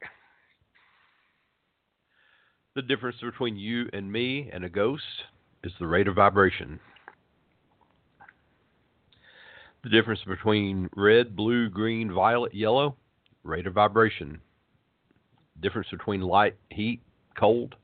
[2.74, 5.02] The difference between you and me and a ghost
[5.64, 6.80] is the rate of vibration.
[9.82, 12.96] The difference between red, blue, green, violet, yellow
[13.42, 14.40] rate of vibration,
[15.60, 17.00] difference between light, heat,
[17.38, 17.76] cold,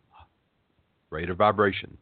[1.11, 1.97] rate of vibration.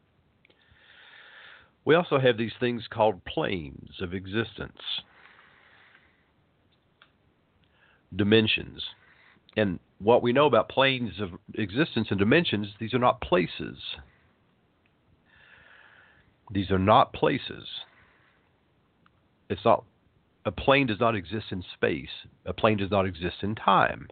[1.84, 4.80] We also have these things called planes of existence,
[8.16, 8.82] dimensions.
[9.56, 13.76] And what we know about planes of existence and dimensions, these are not places.
[16.50, 17.68] These are not places.
[19.48, 19.84] It's not
[20.44, 22.10] a plane does not exist in space.
[22.44, 24.08] A plane does not exist in time.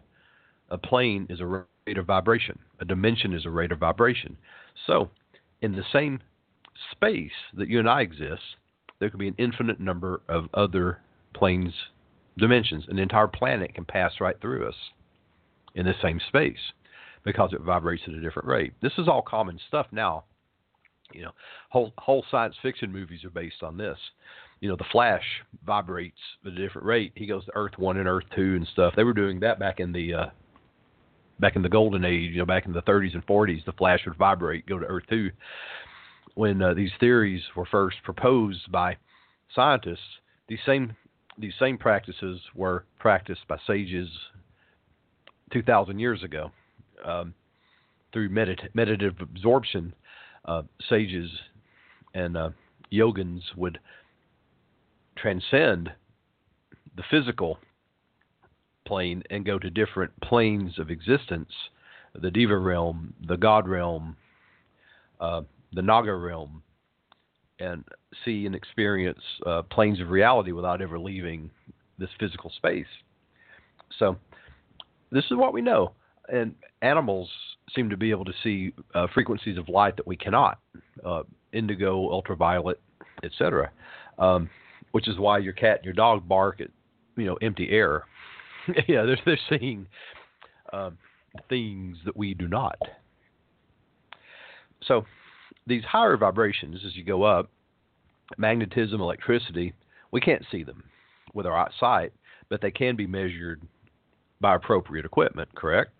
[0.69, 2.59] A plane is a rate of vibration.
[2.79, 4.37] A dimension is a rate of vibration.
[4.87, 5.11] So,
[5.61, 6.19] in the same
[6.91, 8.41] space that you and I exist,
[8.99, 10.99] there could be an infinite number of other
[11.35, 11.73] planes,
[12.37, 12.85] dimensions.
[12.87, 14.75] An entire planet can pass right through us
[15.75, 16.71] in the same space
[17.23, 18.73] because it vibrates at a different rate.
[18.81, 20.23] This is all common stuff now.
[21.11, 21.31] You know,
[21.69, 23.97] whole whole science fiction movies are based on this
[24.63, 25.25] you know the flash
[25.65, 27.11] vibrates at a different rate.
[27.15, 28.93] He goes to earth one and earth two and stuff.
[28.95, 30.25] They were doing that back in the uh
[31.41, 33.99] back in the golden age you know back in the 30s and 40s the flash
[34.05, 35.31] would vibrate go to earth two.
[36.35, 38.95] When uh, these theories were first proposed by
[39.53, 39.99] scientists
[40.47, 40.95] these same
[41.37, 44.07] these same practices were practiced by sages
[45.51, 46.51] 2000 years ago
[47.03, 47.33] um,
[48.13, 49.93] through medit- meditative absorption
[50.45, 51.29] uh, sages
[52.13, 52.49] and uh,
[52.93, 53.77] yogins would
[55.15, 55.91] transcend
[56.95, 57.59] the physical
[58.85, 61.51] plane and go to different planes of existence
[62.15, 64.15] the Deva realm, the God realm,
[65.19, 65.41] uh,
[65.73, 66.61] the Naga realm,
[67.59, 67.83] and
[68.23, 71.49] see and experience uh, planes of reality without ever leaving
[71.97, 72.85] this physical space.
[73.97, 74.17] So,
[75.11, 75.93] this is what we know.
[76.29, 77.29] And animals
[77.75, 80.59] seem to be able to see uh, frequencies of light that we cannot
[81.05, 82.79] uh, indigo, ultraviolet,
[83.23, 83.71] etc.
[84.17, 84.49] Um,
[84.93, 86.69] which is why your cat and your dog bark at
[87.17, 88.05] you know empty air.
[88.87, 89.87] yeah, they're they're seeing
[90.71, 90.97] um,
[91.49, 92.77] things that we do not.
[94.83, 95.05] So
[95.67, 97.49] these higher vibrations, as you go up,
[98.37, 99.73] magnetism, electricity,
[100.11, 100.83] we can't see them
[101.33, 102.13] with our eyesight,
[102.49, 103.61] but they can be measured
[104.39, 105.91] by appropriate equipment, correct?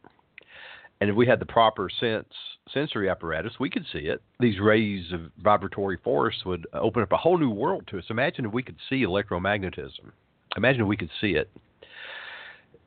[1.02, 2.34] And if we had the proper sense
[2.72, 4.22] sensory apparatus, we could see it.
[4.39, 8.05] These rays of vibratory force would open up a whole new world to us.
[8.09, 10.11] Imagine if we could see electromagnetism.
[10.55, 11.49] Imagine if we could see it.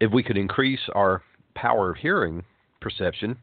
[0.01, 1.23] If we could increase our
[1.55, 2.45] power of hearing
[2.81, 3.37] perception,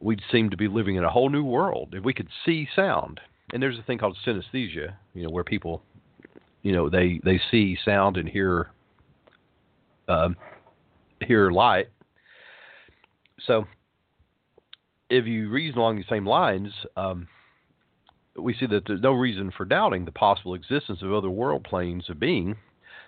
[0.00, 1.94] we'd seem to be living in a whole new world.
[1.96, 3.20] If we could see sound,
[3.52, 5.82] and there's a thing called synesthesia, you know, where people,
[6.62, 8.70] you know, they they see sound and hear
[10.08, 10.30] uh,
[11.20, 11.88] hear light.
[13.46, 13.66] So,
[15.12, 17.28] if you reason along the same lines, um,
[18.34, 22.08] we see that there's no reason for doubting the possible existence of other world planes
[22.08, 22.56] of being,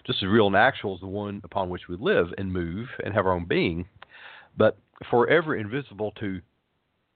[0.06, 3.14] just as real and actual as the one upon which we live and move and
[3.14, 3.86] have our own being,
[4.54, 4.76] but
[5.10, 6.42] forever invisible to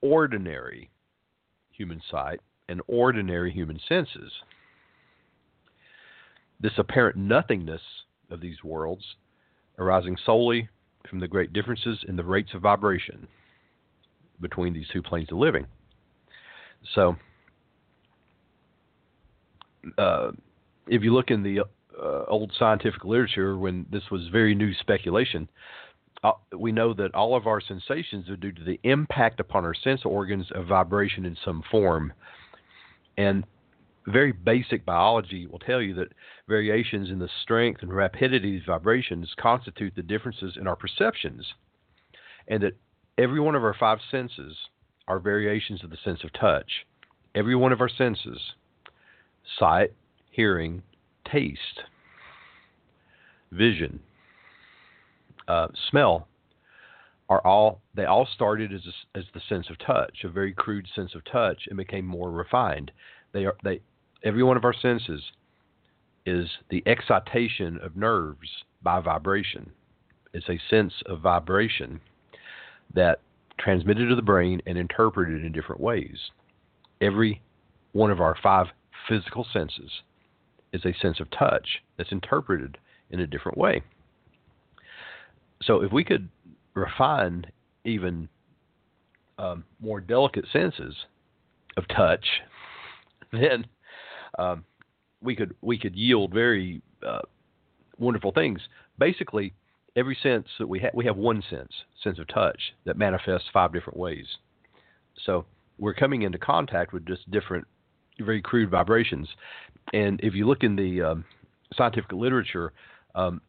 [0.00, 0.88] ordinary
[1.70, 4.32] human sight and ordinary human senses.
[6.60, 7.82] This apparent nothingness
[8.30, 9.04] of these worlds
[9.78, 10.70] arising solely
[11.10, 13.28] from the great differences in the rates of vibration
[14.40, 15.66] between these two planes of living.
[16.94, 17.16] So,
[19.96, 20.32] uh,
[20.86, 25.48] if you look in the uh, old scientific literature, when this was very new speculation,
[26.24, 29.74] uh, we know that all of our sensations are due to the impact upon our
[29.74, 32.12] sense organs of vibration in some form.
[33.16, 33.44] And
[34.06, 36.12] very basic biology will tell you that
[36.48, 41.46] variations in the strength and rapidity of vibrations constitute the differences in our perceptions,
[42.48, 42.74] and that
[43.18, 44.56] every one of our five senses
[45.08, 46.86] are variations of the sense of touch.
[47.34, 48.38] Every one of our senses
[49.58, 49.92] sight,
[50.30, 50.82] hearing,
[51.30, 51.82] taste,
[53.50, 54.00] vision,
[55.48, 56.28] uh, smell
[57.30, 60.86] are all they all started as a, as the sense of touch, a very crude
[60.94, 62.90] sense of touch, and became more refined.
[63.32, 63.80] They are they
[64.24, 65.22] every one of our senses
[66.26, 68.48] is the excitation of nerves
[68.82, 69.70] by vibration.
[70.34, 72.00] It's a sense of vibration
[72.94, 73.20] that
[73.58, 76.16] transmitted to the brain and interpreted in different ways.
[77.00, 77.42] Every
[77.92, 78.66] one of our five
[79.08, 79.90] physical senses
[80.72, 81.66] is a sense of touch
[81.96, 82.78] that's interpreted
[83.10, 83.82] in a different way.
[85.62, 86.28] So if we could
[86.74, 87.46] refine
[87.84, 88.28] even
[89.38, 90.94] um, more delicate senses
[91.76, 92.26] of touch,
[93.32, 93.66] then
[94.38, 94.64] um,
[95.20, 97.20] we could we could yield very uh,
[97.98, 98.60] wonderful things.
[98.98, 99.54] Basically,
[99.98, 101.72] every sense that we have we have one sense,
[102.02, 104.26] sense of touch, that manifests five different ways.
[105.26, 105.44] So
[105.78, 107.66] we're coming into contact with just different,
[108.20, 109.28] very crude vibrations.
[109.92, 111.24] And if you look in the um,
[111.74, 112.72] scientific literature,
[113.14, 113.40] um,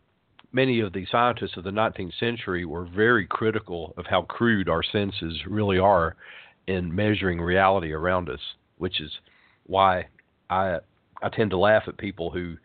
[0.52, 4.84] many of the scientists of the 19th century were very critical of how crude our
[4.84, 6.16] senses really are
[6.68, 8.40] in measuring reality around us,
[8.78, 9.12] which is
[9.66, 10.08] why
[10.50, 10.80] I
[11.22, 12.56] I tend to laugh at people who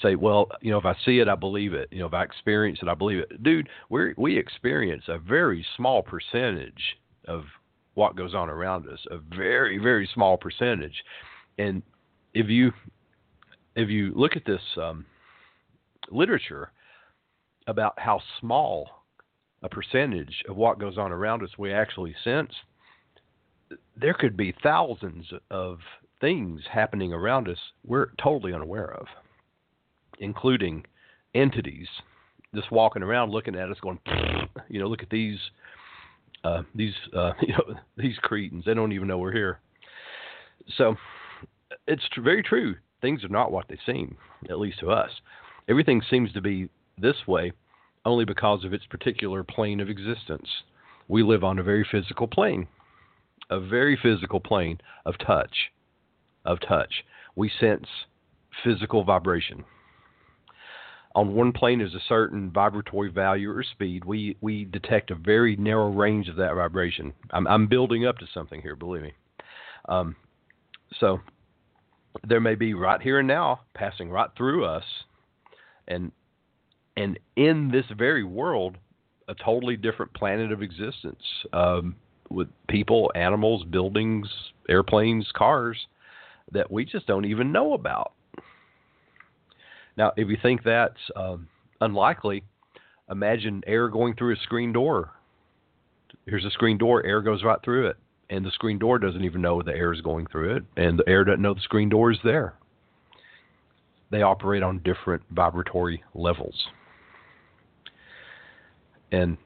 [0.00, 1.88] say, well, you know, if I see it, I believe it.
[1.90, 3.42] You know, if I experience it, I believe it.
[3.42, 7.44] Dude, we we experience a very small percentage of
[7.94, 11.04] what goes on around us, a very very small percentage.
[11.58, 11.82] And
[12.34, 12.72] if you
[13.76, 15.04] if you look at this um,
[16.10, 16.72] literature,
[17.66, 18.88] about how small
[19.62, 22.50] a percentage of what goes on around us we actually sense,
[23.96, 25.78] there could be thousands of
[26.20, 29.06] things happening around us we're totally unaware of,
[30.22, 30.84] including
[31.34, 31.88] entities
[32.54, 33.98] just walking around looking at us going,
[34.68, 35.38] you know, look at these
[36.44, 38.64] uh, these uh, you know these cretins.
[38.64, 39.60] They don't even know we're here.
[40.76, 40.96] So
[41.86, 42.76] it's very true.
[43.00, 44.16] Things are not what they seem,
[44.48, 45.10] at least to us.
[45.68, 46.68] Everything seems to be
[46.98, 47.52] this way
[48.04, 50.48] only because of its particular plane of existence.
[51.08, 52.68] We live on a very physical plane,
[53.50, 55.72] a very physical plane of touch,
[56.44, 57.04] of touch.
[57.34, 57.86] We sense
[58.64, 59.64] physical vibration.
[61.14, 64.04] On one plane is a certain vibratory value or speed.
[64.04, 67.12] We we detect a very narrow range of that vibration.
[67.30, 69.12] I'm, I'm building up to something here, believe me.
[69.88, 70.16] Um,
[70.98, 71.20] so
[72.26, 74.84] there may be right here and now passing right through us,
[75.86, 76.12] and
[76.96, 78.78] and in this very world,
[79.28, 81.96] a totally different planet of existence um,
[82.30, 84.28] with people, animals, buildings,
[84.68, 85.76] airplanes, cars
[86.52, 88.12] that we just don't even know about.
[89.96, 91.48] Now, if you think that's um,
[91.80, 92.44] unlikely,
[93.10, 95.10] imagine air going through a screen door.
[96.26, 97.96] Here's a screen door, air goes right through it,
[98.30, 101.08] and the screen door doesn't even know the air is going through it, and the
[101.08, 102.54] air doesn't know the screen door is there.
[104.10, 106.68] They operate on different vibratory levels.
[109.10, 109.36] And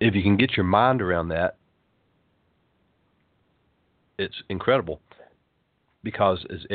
[0.00, 1.56] if you can get your mind around that,
[4.18, 5.00] it's incredible.
[6.02, 6.66] Because as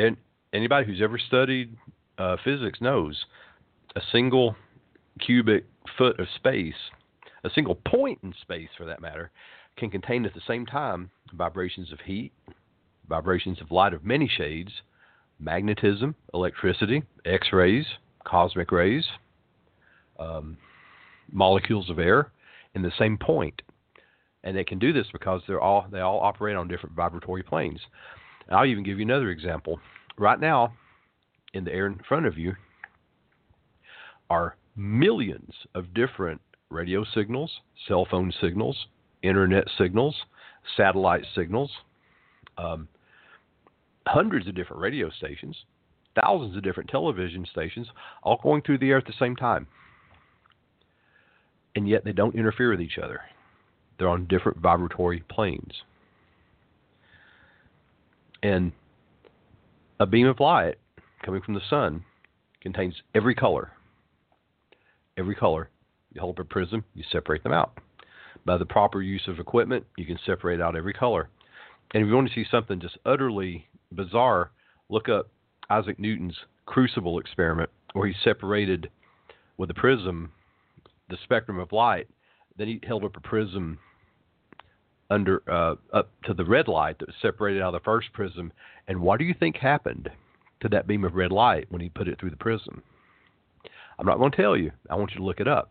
[0.52, 1.76] anybody who's ever studied
[2.18, 3.24] uh, physics knows,
[3.94, 4.56] a single
[5.20, 5.64] cubic
[5.96, 6.74] foot of space,
[7.44, 9.30] a single point in space for that matter,
[9.76, 12.32] can contain at the same time vibrations of heat,
[13.08, 14.70] vibrations of light of many shades,
[15.38, 17.84] magnetism, electricity, X rays,
[18.24, 19.04] cosmic rays,
[20.18, 20.56] um,
[21.30, 22.30] molecules of air
[22.74, 23.62] in the same point.
[24.44, 27.80] And they can do this because they're all they all operate on different vibratory planes.
[28.50, 29.80] I'll even give you another example.
[30.18, 30.72] Right now,
[31.56, 32.54] in the air in front of you
[34.30, 36.40] are millions of different
[36.70, 37.50] radio signals,
[37.88, 38.76] cell phone signals,
[39.22, 40.14] internet signals,
[40.76, 41.70] satellite signals,
[42.58, 42.88] um,
[44.06, 45.56] hundreds of different radio stations,
[46.20, 47.86] thousands of different television stations,
[48.22, 49.66] all going through the air at the same time.
[51.74, 53.20] And yet they don't interfere with each other.
[53.98, 55.72] They're on different vibratory planes.
[58.42, 58.72] And
[60.00, 60.76] a beam of light
[61.26, 62.04] coming from the sun
[62.62, 63.72] contains every color.
[65.18, 65.68] Every color.
[66.12, 67.78] You hold up a prism, you separate them out.
[68.46, 71.28] By the proper use of equipment, you can separate out every color.
[71.92, 74.52] And if you want to see something just utterly bizarre,
[74.88, 75.28] look up
[75.68, 78.88] Isaac Newton's crucible experiment, where he separated
[79.58, 80.30] with a prism
[81.08, 82.08] the spectrum of light.
[82.56, 83.78] Then he held up a prism
[85.10, 88.52] under uh, up to the red light that was separated out of the first prism.
[88.88, 90.10] And what do you think happened
[90.60, 92.82] to that beam of red light when he put it through the prism?
[93.98, 94.72] I'm not going to tell you.
[94.90, 95.70] I want you to look it up.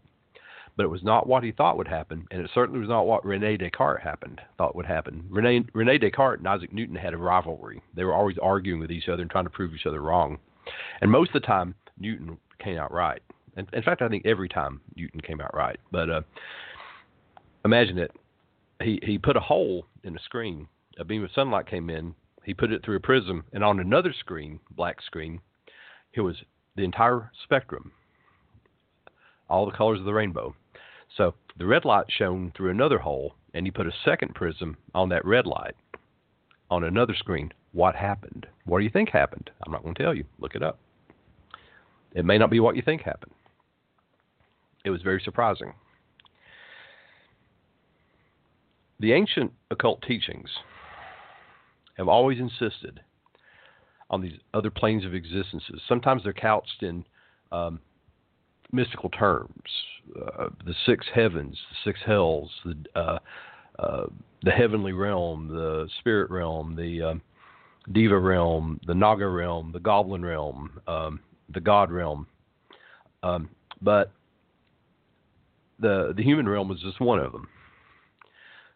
[0.77, 3.25] But it was not what he thought would happen, and it certainly was not what
[3.25, 5.25] Rene Descartes happened thought would happen.
[5.29, 7.81] Rene, Rene Descartes and Isaac Newton had a rivalry.
[7.95, 10.37] They were always arguing with each other and trying to prove each other wrong.
[10.99, 13.21] And most of the time, Newton came out right.
[13.55, 15.79] And in fact, I think every time Newton came out right.
[15.91, 16.21] But uh,
[17.63, 18.11] imagine it.
[18.81, 20.67] He he put a hole in the screen.
[20.99, 22.15] A beam of sunlight came in.
[22.45, 25.41] He put it through a prism, and on another screen, black screen,
[26.13, 26.43] it was
[26.75, 27.91] the entire spectrum,
[29.49, 30.55] all the colors of the rainbow.
[31.17, 35.09] So the red light shone through another hole, and he put a second prism on
[35.09, 35.75] that red light
[36.69, 37.51] on another screen.
[37.71, 38.45] What happened?
[38.65, 39.49] What do you think happened?
[39.65, 40.25] I'm not going to tell you.
[40.39, 40.77] Look it up.
[42.13, 43.33] It may not be what you think happened.
[44.85, 45.73] It was very surprising.
[48.99, 50.49] The ancient occult teachings
[51.95, 52.99] have always insisted
[54.09, 55.81] on these other planes of existences.
[55.87, 57.05] Sometimes they're couched in
[57.51, 57.79] um,
[58.71, 59.49] mystical terms,
[60.15, 63.19] uh, the six heavens, the six hells, the uh,
[63.79, 64.05] uh,
[64.43, 67.21] the heavenly realm, the spirit realm, the um,
[67.91, 71.19] Deva realm, the Naga realm, the Goblin realm, um,
[71.53, 72.27] the God realm.
[73.23, 73.49] Um,
[73.81, 74.11] but
[75.79, 77.47] the the human realm is just one of them.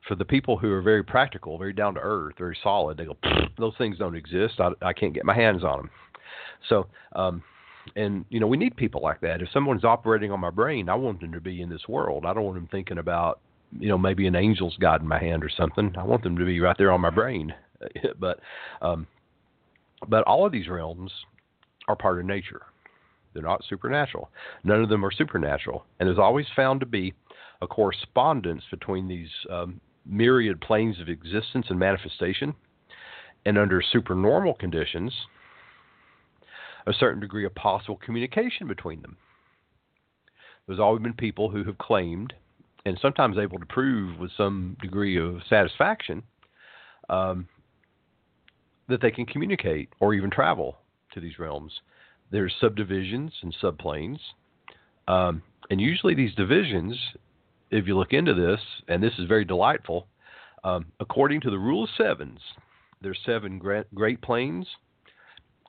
[0.10, 3.16] For the people who are very practical, very down to earth, very solid, they go,
[3.58, 4.60] those things don't exist.
[4.60, 5.90] I, I can't get my hands on them.
[6.68, 7.44] So um,
[7.96, 9.42] and you know we need people like that.
[9.42, 12.26] If someone's operating on my brain, I want them to be in this world.
[12.26, 13.40] I don't want them thinking about
[13.78, 15.94] you know maybe an angel's in my hand or something.
[15.98, 17.54] I want them to be right there on my brain.
[18.20, 18.40] but
[18.82, 19.08] um,
[20.08, 21.12] but all of these realms
[21.88, 22.62] are part of nature.
[23.34, 24.30] They're not supernatural.
[24.64, 27.14] None of them are supernatural, and there's always found to be
[27.62, 29.80] a correspondence between these um,
[30.10, 32.56] myriad planes of existence and manifestation.
[33.46, 35.14] And under supernormal conditions,
[36.88, 39.18] a certain degree of possible communication between them.
[40.68, 42.34] There's always been people who have claimed,
[42.86, 46.24] and sometimes able to prove with some degree of satisfaction,
[47.10, 47.48] um,
[48.88, 50.78] that they can communicate or even travel
[51.14, 51.72] to these realms.
[52.32, 54.20] There's subdivisions and subplanes,
[55.08, 56.98] um, and usually these divisions,
[57.72, 60.08] if you look into this, and this is very delightful,
[60.64, 62.40] um, according to the rule of sevens,
[63.02, 63.60] there's seven
[63.94, 64.68] great planes,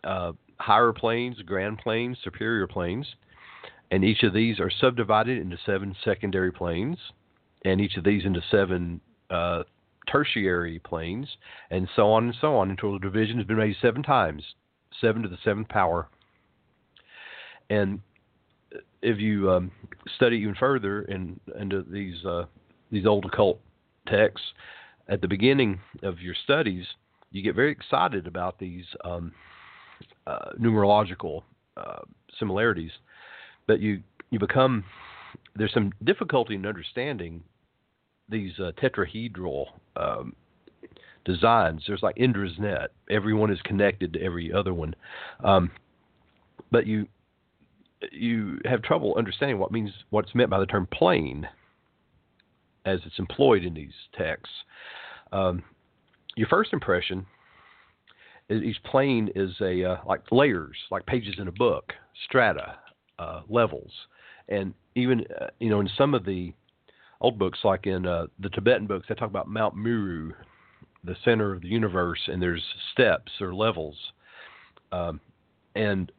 [0.04, 3.06] uh, higher planes, grand planes, superior planes,
[3.90, 6.98] and each of these are subdivided into seven secondary planes,
[7.64, 9.62] and each of these into seven uh,
[10.10, 11.28] tertiary planes,
[11.70, 14.42] and so on and so on until the division has been made seven times,
[15.00, 16.08] seven to the seventh power.
[17.68, 18.00] And
[19.02, 19.70] if you um,
[20.16, 22.44] study even further in, into these uh,
[22.90, 23.60] these old occult
[24.08, 24.46] texts,
[25.08, 26.84] at the beginning of your studies,
[27.30, 29.32] you get very excited about these um,
[30.26, 31.42] uh, numerological
[31.76, 32.00] uh,
[32.38, 32.92] similarities,
[33.66, 34.84] but you you become
[35.56, 37.42] there's some difficulty in understanding
[38.28, 40.34] these uh, tetrahedral um,
[41.24, 41.82] designs.
[41.86, 44.94] There's like Indra's net; everyone is connected to every other one,
[45.44, 45.70] um,
[46.70, 47.06] but you
[48.12, 51.48] you have trouble understanding what means what's meant by the term plane
[52.84, 54.54] as it's employed in these texts.
[55.32, 55.62] Um,
[56.36, 57.26] your first impression
[58.48, 61.92] is each plane is a uh, like layers, like pages in a book,
[62.24, 62.76] strata,
[63.18, 63.92] uh, levels,
[64.48, 66.52] And even uh, you know in some of the
[67.20, 70.32] old books, like in uh, the Tibetan books, they talk about Mount Meru,
[71.04, 73.96] the center of the universe, and there's steps or levels.
[74.90, 75.20] Um,
[75.74, 76.10] and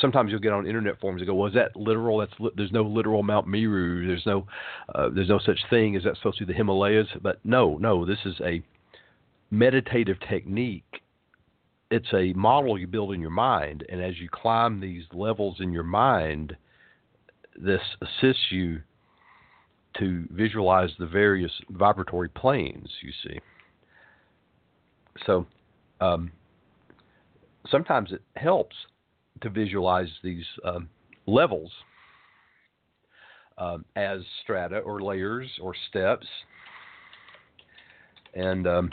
[0.00, 2.18] sometimes you'll get on internet forums and go, "Was well, that literal?
[2.18, 4.06] That's li- there's no literal Mount Meru.
[4.06, 4.46] There's no
[4.94, 5.94] uh, there's no such thing.
[5.94, 8.04] Is that supposed to be the Himalayas?" But no, no.
[8.04, 8.62] This is a
[9.50, 11.02] meditative technique.
[11.90, 15.72] It's a model you build in your mind, and as you climb these levels in
[15.72, 16.56] your mind,
[17.56, 18.80] this assists you
[19.98, 23.38] to visualize the various vibratory planes you see.
[25.24, 25.46] So
[26.00, 26.32] um,
[27.70, 28.74] sometimes it helps
[29.42, 30.88] to visualize these um,
[31.26, 31.70] levels
[33.58, 36.26] um, as strata or layers or steps,
[38.34, 38.90] and um,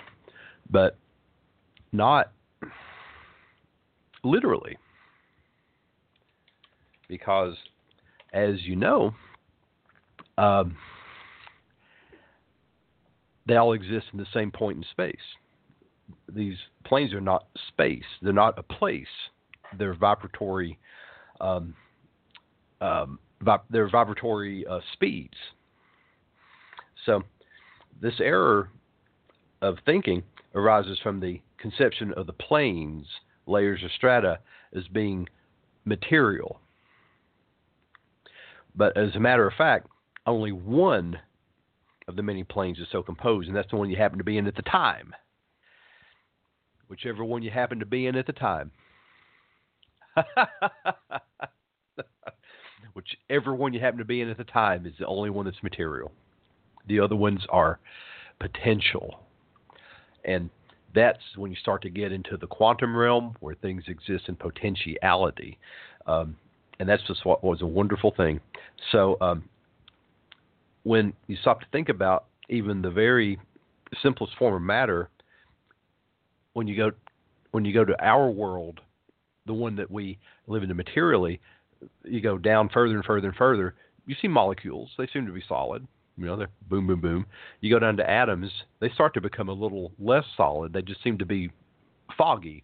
[0.70, 0.98] but
[1.92, 2.32] not
[4.24, 4.78] literally,
[7.08, 7.56] because
[8.34, 9.14] as you know,
[10.38, 10.78] um,
[13.46, 15.16] they all exist in the same point in space.
[16.34, 19.08] These planes are not space; they're not a place.
[19.78, 20.78] They're vibratory.
[21.42, 21.76] Um,
[22.82, 25.36] um, vib- they're vibratory uh, speeds.
[27.06, 27.24] So,
[28.02, 28.70] this error
[29.62, 30.24] of thinking
[30.56, 33.06] arises from the conception of the planes,
[33.48, 34.40] layers, or strata
[34.76, 35.28] as being
[35.86, 36.60] material.
[38.76, 39.88] But as a matter of fact,
[40.26, 41.20] only one
[42.08, 44.38] of the many planes is so composed, and that's the one you happen to be
[44.38, 45.14] in at the time.
[46.88, 48.72] Whichever one you happen to be in at the time.
[52.94, 55.64] Whichever one you happen to be in at the time is the only one that's
[55.64, 56.12] material.
[56.88, 57.80] The other ones are
[58.40, 59.22] potential.
[60.26, 60.50] And
[60.94, 65.58] that's when you start to get into the quantum realm where things exist in potentiality.
[66.06, 66.36] Um,
[66.80, 68.40] and that's just what was a wonderful thing.
[68.92, 69.44] So um,
[70.84, 73.40] when you stop to think about even the very
[74.02, 75.10] simplest form of matter,
[76.54, 76.92] when you go
[77.52, 78.82] when you go to our world,
[79.46, 80.18] the one that we
[80.48, 81.40] live in materially,
[82.04, 83.76] you go down further and further and further.
[84.06, 85.88] You see molecules; they seem to be solid.
[86.18, 87.26] You know, they're boom, boom, boom.
[87.62, 90.74] You go down to atoms; they start to become a little less solid.
[90.74, 91.50] They just seem to be
[92.18, 92.64] foggy.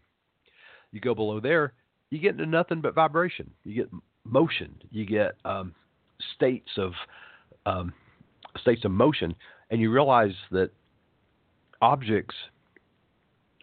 [0.91, 1.73] You go below there,
[2.09, 3.51] you get into nothing but vibration.
[3.63, 3.91] You get
[4.23, 4.75] motion.
[4.91, 5.73] You get um,
[6.36, 6.93] states of
[7.65, 7.93] um,
[8.61, 9.36] states of motion,
[9.69, 10.71] and you realize that
[11.82, 12.36] objects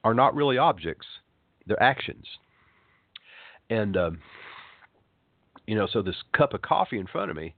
[0.04, 1.06] are not really objects;
[1.66, 2.26] they're actions.
[3.70, 4.18] And um,
[5.66, 7.54] you know, so this cup of coffee in front of me,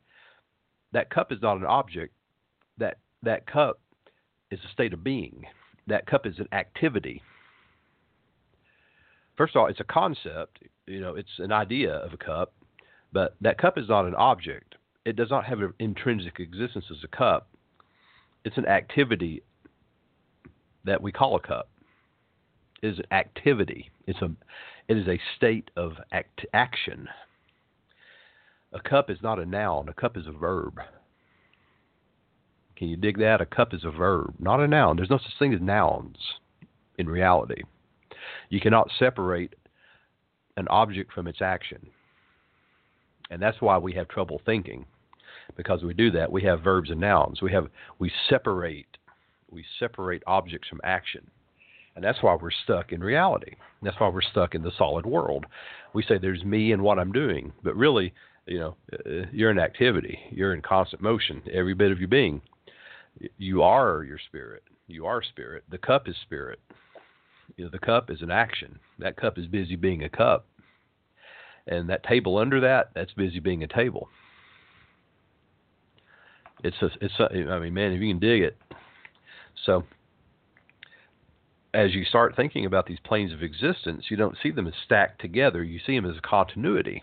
[0.93, 2.15] that cup is not an object.
[2.79, 3.81] That that cup
[4.51, 5.45] is a state of being.
[5.87, 7.23] That cup is an activity.
[9.37, 10.59] First of all, it's a concept.
[10.87, 12.53] You know, it's an idea of a cup,
[13.13, 14.75] but that cup is not an object
[15.09, 17.49] it does not have an intrinsic existence as a cup.
[18.45, 19.43] It's an activity
[20.85, 21.71] that we call a cup.
[22.83, 23.91] Is activity.
[24.07, 24.31] It's a
[24.87, 27.09] it is a state of act, action.
[28.73, 29.89] A cup is not a noun.
[29.89, 30.79] A cup is a verb.
[32.77, 33.41] Can you dig that?
[33.41, 34.97] A cup is a verb, not a noun.
[34.97, 36.17] There's no such thing as nouns
[36.97, 37.63] in reality.
[38.51, 39.55] You cannot separate
[40.57, 41.89] an object from its action.
[43.31, 44.87] And that's why we have trouble thinking
[45.57, 47.43] because we do that, we have verbs and nouns.
[47.43, 47.69] We have
[47.99, 48.87] we separate
[49.51, 51.31] we separate objects from action.
[51.99, 53.57] And that's why we're stuck in reality.
[53.83, 55.47] That's why we're stuck in the solid world.
[55.95, 58.15] We say there's me and what I'm doing, but really,
[58.47, 60.17] you know, uh, you're in activity.
[60.31, 62.41] You're in constant motion, every bit of your being.
[63.37, 64.63] You are your spirit.
[64.87, 65.65] You are spirit.
[65.73, 66.61] The cup is spirit.
[67.57, 68.79] You know, the cup is an action.
[69.01, 70.47] That cup is busy being a cup.
[71.67, 74.09] And that table under that, that's busy being a table.
[76.63, 78.57] It's a, it's a, I mean, man, if you can dig it.
[79.67, 79.83] So
[81.75, 85.21] as you start thinking about these planes of existence, you don't see them as stacked
[85.21, 85.63] together.
[85.63, 87.03] You see them as a continuity.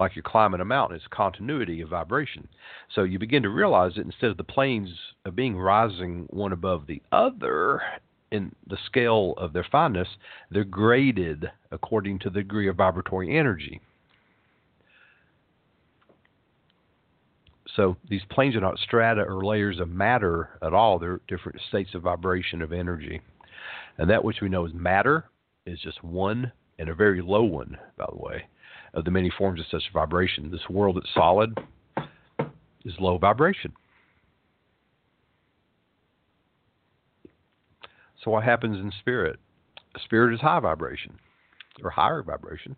[0.00, 2.48] Like you're climbing a mountain, it's a continuity of vibration.
[2.94, 4.90] So you begin to realize that instead of the planes
[5.24, 7.80] of being rising one above the other
[8.32, 10.08] in the scale of their fineness,
[10.50, 13.80] they're graded according to the degree of vibratory energy.
[17.76, 20.98] So these planes are not strata or layers of matter at all.
[20.98, 23.20] They're different states of vibration of energy.
[23.98, 25.24] And that which we know as matter
[25.66, 28.44] is just one and a very low one, by the way,
[28.92, 30.50] of the many forms of such vibration.
[30.50, 31.58] This world that's solid
[32.84, 33.72] is low vibration.
[38.22, 39.38] So what happens in spirit?
[40.04, 41.18] Spirit is high vibration
[41.82, 42.76] or higher vibration.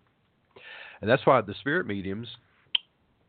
[1.01, 2.29] And that's why the spirit mediums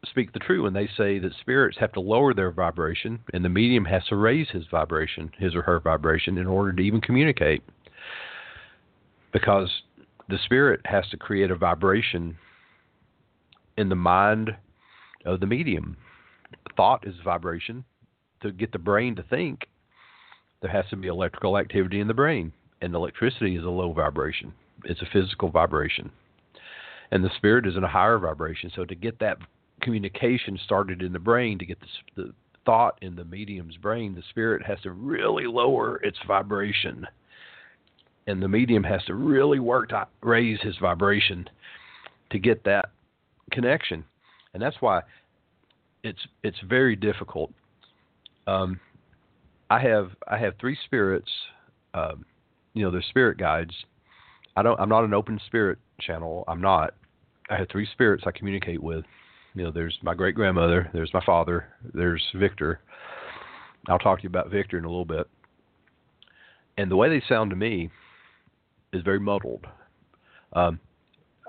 [0.09, 3.49] speak the truth when they say that spirits have to lower their vibration and the
[3.49, 7.63] medium has to raise his vibration, his or her vibration, in order to even communicate.
[9.31, 9.69] Because
[10.29, 12.37] the spirit has to create a vibration
[13.77, 14.55] in the mind
[15.25, 15.97] of the medium.
[16.75, 17.83] Thought is vibration.
[18.41, 19.67] To get the brain to think,
[20.61, 22.51] there has to be electrical activity in the brain,
[22.81, 24.53] and electricity is a low vibration.
[24.83, 26.11] It's a physical vibration.
[27.11, 28.71] And the spirit is in a higher vibration.
[28.75, 29.37] So to get that
[29.81, 32.33] communication started in the brain, to get the, the
[32.65, 37.07] thought in the medium's brain, the spirit has to really lower its vibration.
[38.27, 41.47] And the medium has to really work to raise his vibration
[42.31, 42.89] to get that
[43.51, 44.03] connection.
[44.53, 45.01] And that's why
[46.03, 47.51] it's it's very difficult.
[48.47, 48.79] Um,
[49.69, 51.29] I have I have three spirits.
[51.93, 52.25] Um,
[52.73, 53.73] you know, they're spirit guides.
[54.55, 54.79] I don't.
[54.79, 56.43] I'm not an open spirit channel.
[56.47, 56.93] I'm not.
[57.49, 59.05] I have three spirits I communicate with.
[59.53, 60.89] You know, there's my great grandmother.
[60.93, 61.67] There's my father.
[61.93, 62.79] There's Victor.
[63.87, 65.27] I'll talk to you about Victor in a little bit.
[66.77, 67.89] And the way they sound to me
[68.93, 69.65] is very muddled.
[70.53, 70.79] Um,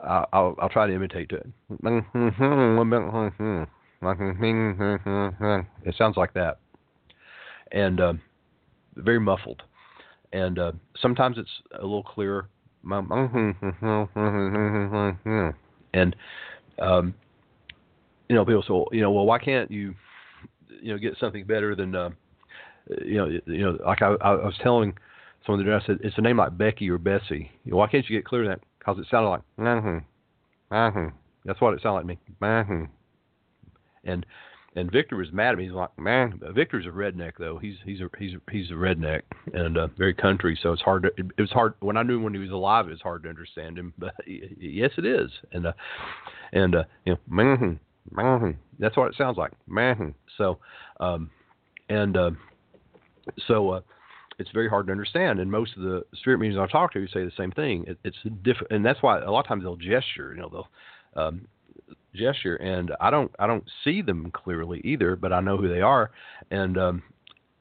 [0.03, 1.47] I'll, I'll try to imitate it.
[5.85, 6.59] It sounds like that,
[7.73, 8.13] and uh,
[8.95, 9.63] very muffled.
[10.33, 12.49] And uh, sometimes it's a little clearer.
[15.95, 16.17] And
[16.79, 17.15] um,
[18.29, 19.95] you know, people say, you know, well, why can't you,
[20.83, 22.11] you know, get something better than, uh,
[23.05, 24.95] you know, you know, like I, I was telling
[25.45, 27.51] someone the other day, I said, it's a name like Becky or Bessie.
[27.65, 28.61] You know, why can't you get clear that?
[28.79, 31.17] Because it sounded like, mm-hmm, mm-hmm.
[31.45, 32.35] That's what it sounded like to me.
[32.43, 32.85] Mm-hmm.
[34.05, 34.27] And
[34.77, 35.65] and Victor was mad at me.
[35.65, 37.59] He's like, man, Victor's a redneck though.
[37.59, 39.23] He's he's a he's a, he's a redneck
[39.53, 40.59] and uh, very country.
[40.63, 41.03] So it's hard.
[41.03, 42.87] To, it, it was hard when I knew when he was alive.
[42.87, 43.93] It was hard to understand him.
[43.99, 45.31] But yes, it is.
[45.53, 45.73] And uh,
[46.53, 47.81] and uh, you know, man,
[48.79, 49.53] that's what it sounds like.
[49.67, 50.15] Man.
[50.37, 50.59] So
[51.01, 51.31] um,
[51.89, 52.31] and uh,
[53.47, 53.81] so uh,
[54.39, 55.41] it's very hard to understand.
[55.41, 57.85] And most of the spirit mediums I talk to say the same thing.
[57.87, 60.35] It, it's different, and that's why a lot of times they'll gesture.
[60.35, 61.47] You know, they'll um,
[62.15, 65.81] gesture, and I don't I don't see them clearly either, but I know who they
[65.81, 66.11] are,
[66.51, 66.75] and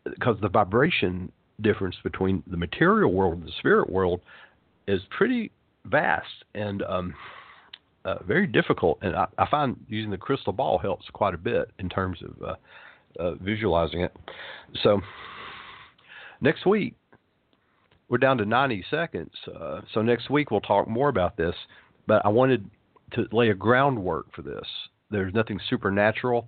[0.03, 1.31] because um, the vibration
[1.61, 4.21] difference between the material world and the spirit world
[4.87, 5.51] is pretty
[5.85, 7.13] vast and um,
[8.07, 11.71] uh, very difficult, and I, I, find using the crystal ball helps quite a bit
[11.77, 12.55] in terms of uh,
[13.19, 14.15] uh, visualizing it.
[14.81, 15.01] So
[16.39, 16.95] next week
[18.07, 21.53] we're down to 90 seconds, uh, so next week we'll talk more about this.
[22.07, 22.69] But I wanted
[23.11, 24.65] to lay a groundwork for this.
[25.11, 26.47] There's nothing supernatural.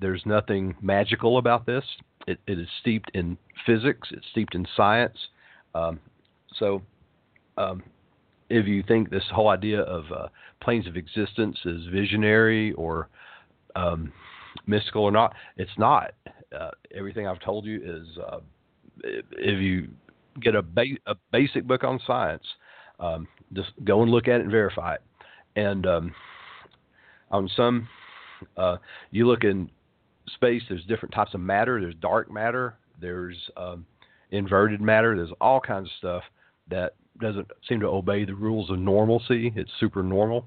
[0.00, 1.84] There's nothing magical about this.
[2.26, 4.08] It, it is steeped in physics.
[4.10, 5.16] It's steeped in science.
[5.74, 5.98] Um,
[6.58, 6.82] so,
[7.56, 7.82] um,
[8.50, 10.28] if you think this whole idea of uh,
[10.62, 13.08] planes of existence is visionary or
[13.76, 14.12] um,
[14.66, 16.12] mystical or not, it's not.
[16.58, 18.40] Uh, everything I've told you is uh,
[19.04, 19.88] if you
[20.40, 22.44] get a, ba- a basic book on science,
[22.98, 25.02] um, just go and look at it and verify it
[25.56, 26.14] and um,
[27.30, 27.88] on some,
[28.56, 28.76] uh,
[29.10, 29.70] you look in
[30.34, 30.62] space.
[30.68, 31.80] There's different types of matter.
[31.80, 32.76] There's dark matter.
[33.00, 33.86] There's um,
[34.30, 35.16] inverted matter.
[35.16, 36.22] There's all kinds of stuff
[36.70, 39.52] that doesn't seem to obey the rules of normalcy.
[39.56, 40.46] It's super normal.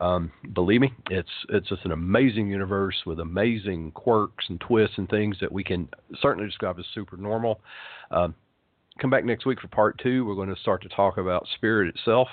[0.00, 5.08] Um, believe me, it's it's just an amazing universe with amazing quirks and twists and
[5.08, 5.88] things that we can
[6.20, 7.60] certainly describe as super normal.
[8.10, 8.34] Um,
[9.00, 10.24] come back next week for part two.
[10.26, 12.28] We're going to start to talk about spirit itself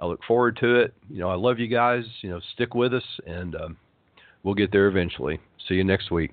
[0.00, 0.94] I look forward to it.
[1.08, 2.04] You know, I love you guys.
[2.22, 3.76] You know, stick with us, and um,
[4.42, 5.40] we'll get there eventually.
[5.68, 6.32] See you next week.